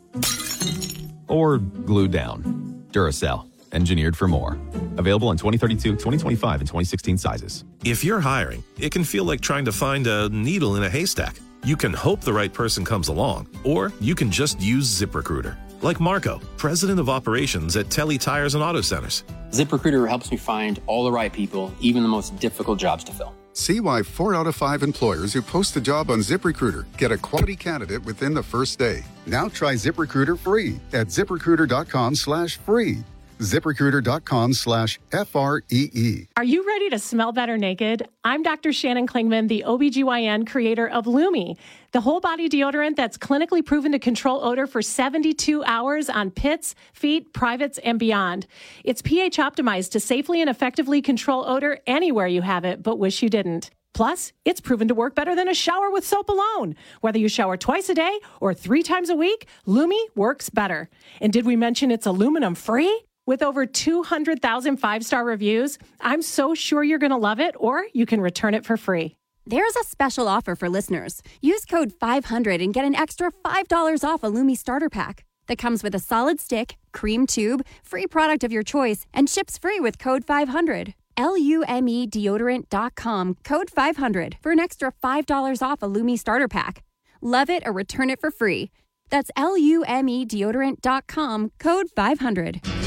[1.28, 2.86] Or glue down.
[2.92, 3.50] Duracell.
[3.74, 4.58] engineered for more.
[4.96, 7.66] Available in 2032, 2025, and 2016 sizes.
[7.84, 11.36] If you're hiring, it can feel like trying to find a needle in a haystack.
[11.66, 15.58] You can hope the right person comes along, or you can just use ZipRecruiter.
[15.82, 19.26] Like Marco, president of operations at Telly Tires and Auto Centers.
[19.50, 23.36] ZipRecruiter helps me find all the right people, even the most difficult jobs to fill.
[23.58, 27.18] See why four out of five employers who post a job on ZipRecruiter get a
[27.18, 29.02] quality candidate within the first day.
[29.26, 33.06] Now try ZipRecruiter free at ziprecruiter.com slash free.
[33.40, 36.28] ZipRecruiter.com slash F R E E.
[36.38, 38.08] Are you ready to smell better naked?
[38.24, 38.72] I'm Dr.
[38.72, 41.56] Shannon Klingman, the OBGYN creator of Lume,
[41.92, 46.76] the whole body deodorant that's clinically proven to control odor for 72 hours on pits,
[46.94, 48.48] feet, privates, and beyond.
[48.84, 53.22] It's pH optimized to safely and effectively control odor anywhere you have it, but wish
[53.22, 53.70] you didn't.
[53.94, 56.76] Plus, it's proven to work better than a shower with soap alone.
[57.00, 60.90] Whether you shower twice a day or three times a week, Lume works better.
[61.22, 63.05] And did we mention it's aluminum free?
[63.28, 67.86] With over 200,000 five star reviews, I'm so sure you're going to love it, or
[67.94, 69.16] you can return it for free.
[69.48, 71.22] There's a special offer for listeners.
[71.42, 75.84] Use code 500 and get an extra $5 off a Lume starter pack that comes
[75.84, 80.00] with a solid stick, cream tube, free product of your choice, and ships free with
[80.00, 80.94] code 500.
[81.18, 86.84] L-U-M-E deodorant.com, code 500 for an extra $5 off a Lume starter pack.
[87.22, 88.70] Love it or return it for free.
[89.10, 92.85] That's L-U-M-E deodorant.com, code 500.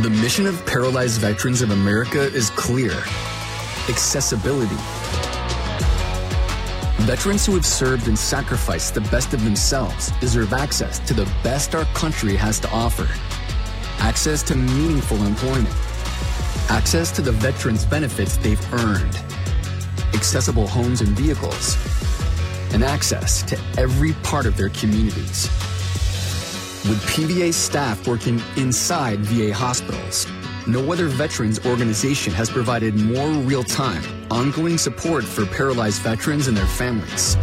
[0.00, 2.92] The mission of Paralyzed Veterans of America is clear.
[3.90, 4.74] Accessibility.
[7.04, 11.74] Veterans who have served and sacrificed the best of themselves deserve access to the best
[11.74, 13.06] our country has to offer.
[13.98, 15.68] Access to meaningful employment,
[16.70, 19.20] access to the veterans' benefits they've earned,
[20.14, 21.76] accessible homes and vehicles,
[22.72, 25.50] and access to every part of their communities.
[26.88, 30.26] With PVA staff working inside VA hospitals,
[30.66, 34.02] no other veterans organization has provided more real time,
[34.32, 37.36] ongoing support for paralyzed veterans and their families.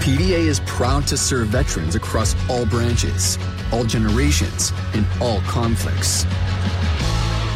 [0.00, 3.38] PVA is proud to serve veterans across all branches,
[3.72, 6.26] all generations, and all conflicts.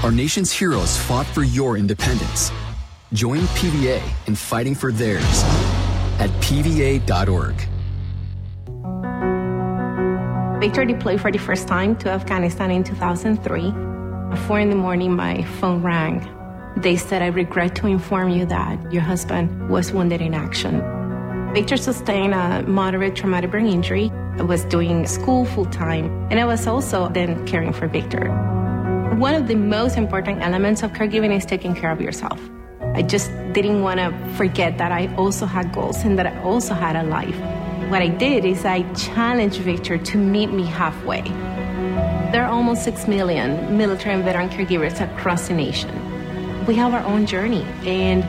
[0.03, 2.51] Our nation's heroes fought for your independence.
[3.13, 5.45] Join PVA in fighting for theirs
[6.19, 7.70] at pva.org.
[10.61, 13.69] Victor deployed for the first time to Afghanistan in 2003.
[14.31, 16.29] At 4 in the morning, my phone rang.
[16.77, 20.83] They said, I regret to inform you that your husband was wounded in action.
[21.55, 24.13] Victor sustained a moderate traumatic brain injury.
[24.39, 28.29] I was doing school full time, and I was also then caring for Victor.
[29.17, 32.39] One of the most important elements of caregiving is taking care of yourself.
[32.95, 36.75] I just didn't want to forget that I also had goals and that I also
[36.75, 37.60] had a life.
[37.91, 41.23] What I did is I challenged Victor to meet me halfway.
[42.31, 45.91] There are almost 6 million military and veteran caregivers across the nation.
[46.67, 48.23] We have our own journey, and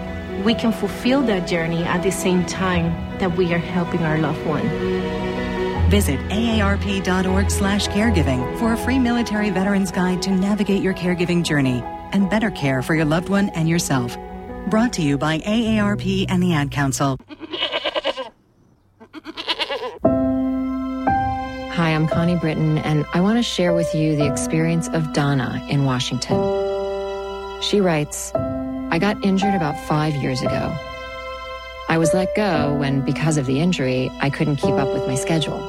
[0.43, 2.85] we can fulfill that journey at the same time
[3.19, 4.67] that we are helping our loved one.
[5.91, 11.83] Visit aarp.org slash caregiving for a free military veterans guide to navigate your caregiving journey
[12.13, 14.17] and better care for your loved one and yourself.
[14.71, 17.19] Brought to you by AARP and the Ad Council.
[22.01, 25.85] I'm Connie Britton, and I want to share with you the experience of Donna in
[25.85, 26.35] Washington.
[27.61, 30.75] She writes, I got injured about five years ago.
[31.89, 35.13] I was let go when, because of the injury, I couldn't keep up with my
[35.13, 35.61] schedule.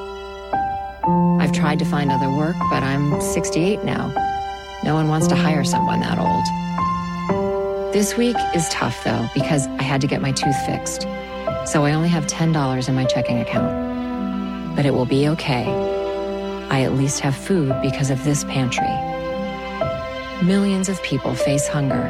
[1.39, 4.07] I've tried to find other work, but I'm 68 now.
[4.83, 7.93] No one wants to hire someone that old.
[7.93, 11.03] This week is tough, though, because I had to get my tooth fixed.
[11.67, 14.75] So I only have $10 in my checking account.
[14.75, 15.92] But it will be okay.
[16.73, 18.89] I at least have food because of this pantry.
[20.43, 22.09] Millions of people face hunger,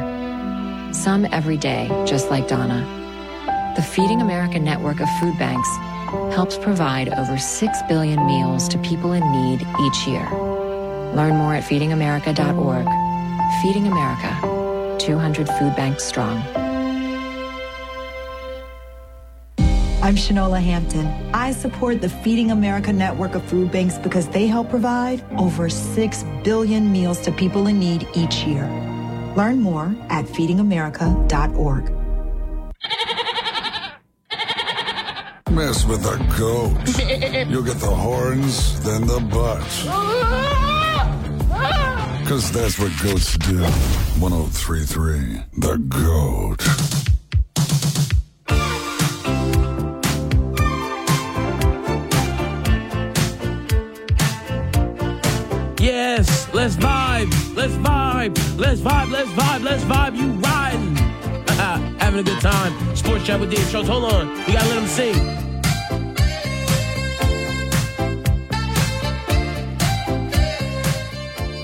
[0.90, 2.80] some every day, just like Donna.
[3.76, 5.68] The Feeding America network of food banks
[6.34, 10.26] helps provide over 6 billion meals to people in need each year.
[11.12, 12.86] Learn more at feedingamerica.org.
[13.60, 16.42] Feeding America, 200 food banks strong.
[20.04, 21.06] I'm Shanola Hampton.
[21.32, 26.24] I support the Feeding America network of food banks because they help provide over 6
[26.42, 28.64] billion meals to people in need each year.
[29.34, 31.84] Learn more at feedingamerica.org.
[35.50, 37.48] Mess with the goat.
[37.48, 39.64] You'll get the horns, then the butt.
[42.24, 43.62] Because that's what goats do.
[44.18, 47.13] 1033, The Goat.
[56.64, 60.16] Let's vibe, let's vibe, let's vibe, let's vibe, let's vibe.
[60.16, 60.96] You riding,
[61.98, 62.96] having a good time.
[62.96, 63.86] Sports chat with Dave Schultz.
[63.86, 65.14] Hold on, we gotta let him sing.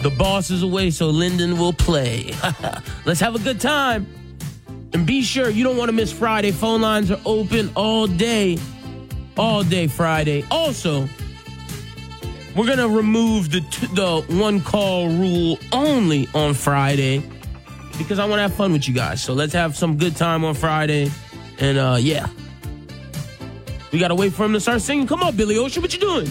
[0.03, 2.35] The boss is away, so Lyndon will play.
[3.07, 4.07] Let's have a good time.
[4.93, 6.51] And be sure you don't want to miss Friday.
[6.51, 8.59] Phone lines are open all day.
[9.39, 10.45] All day Friday.
[10.51, 11.09] Also,
[12.57, 17.23] we're going to remove the t- the one call rule only on Friday
[17.99, 19.23] because I want to have fun with you guys.
[19.23, 21.11] So let's have some good time on Friday.
[21.59, 22.29] And uh yeah.
[23.93, 25.07] We got to wait for him to start singing.
[25.07, 26.31] Come on, Billy Ocean, what you doing?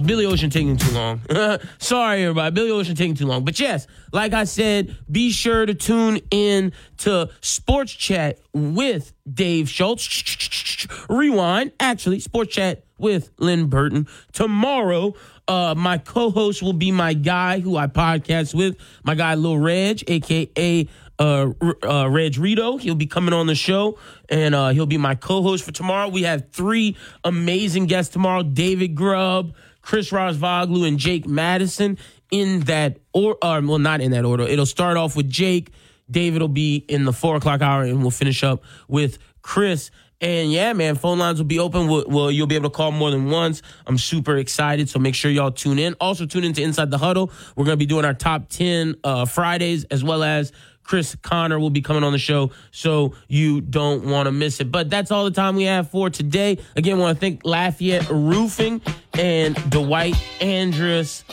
[0.00, 1.20] Billy Ocean taking too long.
[1.78, 2.54] Sorry, everybody.
[2.54, 3.44] Billy Ocean taking too long.
[3.44, 9.68] But yes, like I said, be sure to tune in to Sports Chat with Dave
[9.70, 10.86] Schultz.
[11.08, 11.72] Rewind.
[11.80, 14.06] Actually, Sports Chat with Lynn Burton.
[14.32, 15.14] Tomorrow,
[15.48, 20.04] uh, my co-host will be my guy who I podcast with, my guy Lil Reg,
[20.08, 21.50] aka uh,
[21.82, 22.76] uh, Reg Rito.
[22.76, 26.08] He'll be coming on the show and uh, he'll be my co host for tomorrow.
[26.08, 29.54] We have three amazing guests tomorrow David Grubb,
[29.90, 31.98] Chris Rosvoglou, and Jake Madison
[32.30, 34.44] in that, or, uh, well, not in that order.
[34.44, 35.72] It'll start off with Jake.
[36.08, 39.90] David will be in the four o'clock hour and we'll finish up with Chris.
[40.20, 41.88] And yeah, man, phone lines will be open.
[41.88, 43.62] Well, well, you'll be able to call more than once.
[43.84, 44.88] I'm super excited.
[44.88, 45.94] So make sure y'all tune in.
[45.94, 47.32] Also, tune into Inside the Huddle.
[47.56, 50.52] We're going to be doing our top 10 uh, Fridays as well as
[50.82, 54.72] Chris Connor will be coming on the show, so you don't want to miss it.
[54.72, 56.58] But that's all the time we have for today.
[56.76, 58.80] Again, want to thank Lafayette Roofing
[59.14, 61.24] and Dwight Andrus.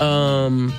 [0.00, 0.72] Um,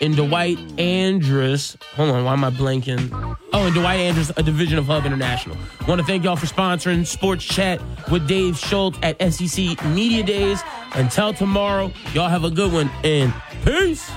[0.00, 1.76] and Dwight Andrus.
[1.94, 3.10] Hold on, why am I blanking?
[3.52, 5.56] Oh, and Dwight Andrus, a division of Hub International.
[5.86, 7.80] Want to thank y'all for sponsoring Sports Chat
[8.10, 10.62] with Dave Schultz at SEC Media Days.
[10.94, 13.32] Until tomorrow, y'all have a good one and
[13.64, 14.10] peace.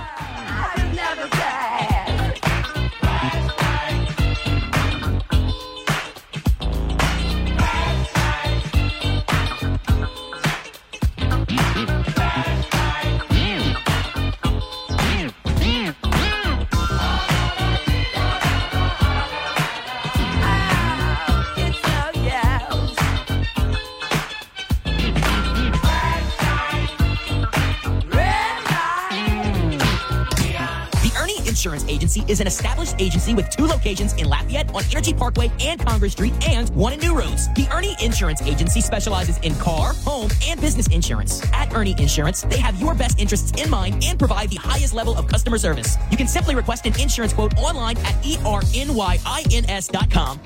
[32.37, 36.33] Is an established agency with two locations in Lafayette on Energy Parkway and Congress Street
[36.47, 37.51] and one in New Roads.
[37.55, 41.41] The Ernie Insurance Agency specializes in car, home, and business insurance.
[41.51, 45.17] At Ernie Insurance, they have your best interests in mind and provide the highest level
[45.17, 45.97] of customer service.
[46.11, 48.79] You can simply request an insurance quote online at ernYins.com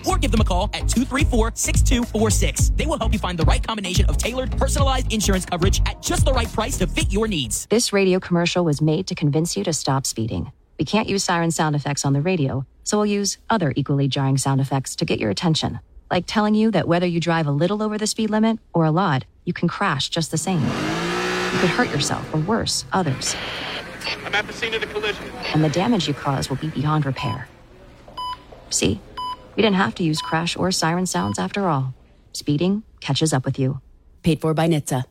[0.07, 2.77] or give them a call at 234-6246.
[2.77, 6.23] They will help you find the right combination of tailored, personalized insurance coverage at just
[6.23, 7.67] the right price to fit your needs.
[7.69, 10.53] This radio commercial was made to convince you to stop speeding.
[10.79, 14.37] We can't use siren sound effects on the radio, so we'll use other equally jarring
[14.37, 17.83] sound effects to get your attention, like telling you that whether you drive a little
[17.83, 20.61] over the speed limit or a lot, you can crash just the same.
[20.61, 23.35] You could hurt yourself or worse, others.
[24.25, 25.23] I'm at the scene of the collision.
[25.53, 27.47] And the damage you cause will be beyond repair.
[28.69, 28.99] See,
[29.55, 31.93] we didn't have to use crash or siren sounds after all.
[32.33, 33.81] Speeding catches up with you.
[34.23, 35.10] Paid for by NHTSA.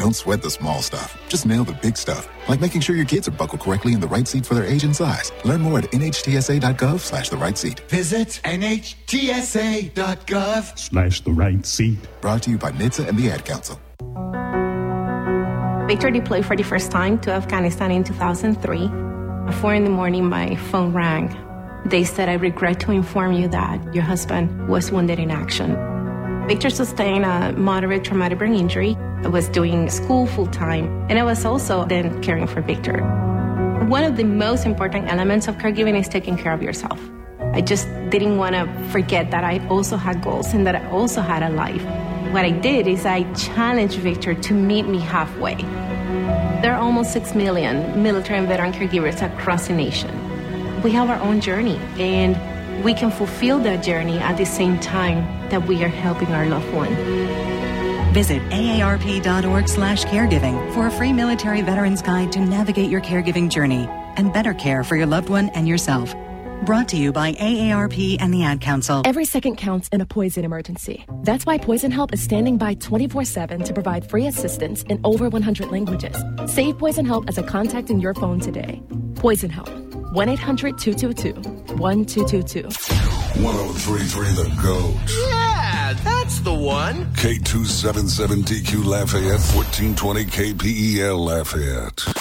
[0.00, 1.18] Don't sweat the small stuff.
[1.28, 4.06] Just nail the big stuff, like making sure your kids are buckled correctly in the
[4.08, 5.30] right seat for their age and size.
[5.44, 7.80] Learn more at nhtsa.gov slash the right seat.
[7.80, 9.92] Visit nhtsa.gov
[10.78, 11.98] Slash the right seat.
[12.22, 13.78] Brought to you by NHTSA and the Ad Council.
[15.86, 18.84] Victor deployed for the first time to Afghanistan in 2003.
[19.48, 21.36] At 4 in the morning, my phone rang.
[21.84, 25.76] They said, I regret to inform you that your husband was wounded in action.
[26.46, 28.96] Victor sustained a moderate traumatic brain injury.
[29.22, 33.02] I was doing school full time, and I was also then caring for Victor.
[33.88, 37.00] One of the most important elements of caregiving is taking care of yourself.
[37.52, 41.20] I just didn't want to forget that I also had goals and that I also
[41.20, 41.82] had a life.
[42.32, 45.56] What I did is I challenged Victor to meet me halfway.
[46.62, 50.10] There are almost 6 million military and veteran caregivers across the nation.
[50.82, 52.36] We have our own journey, and
[52.84, 56.72] we can fulfill that journey at the same time that we are helping our loved
[56.72, 56.94] one.
[58.12, 63.86] Visit aarp.org slash caregiving for a free military veterans guide to navigate your caregiving journey
[64.16, 66.14] and better care for your loved one and yourself.
[66.66, 69.02] Brought to you by AARP and the Ad Council.
[69.06, 71.06] Every second counts in a poison emergency.
[71.22, 75.28] That's why Poison Help is standing by 24 7 to provide free assistance in over
[75.28, 76.16] 100 languages.
[76.46, 78.82] Save Poison Help as a contact in your phone today.
[79.14, 79.89] Poison Help.
[80.12, 82.62] 1 800 222 1222.
[83.42, 84.94] 1033 The Goat.
[85.28, 87.06] Yeah, that's the one.
[87.14, 92.16] K277DQ Lafayette, 1420 KPEL Lafayette.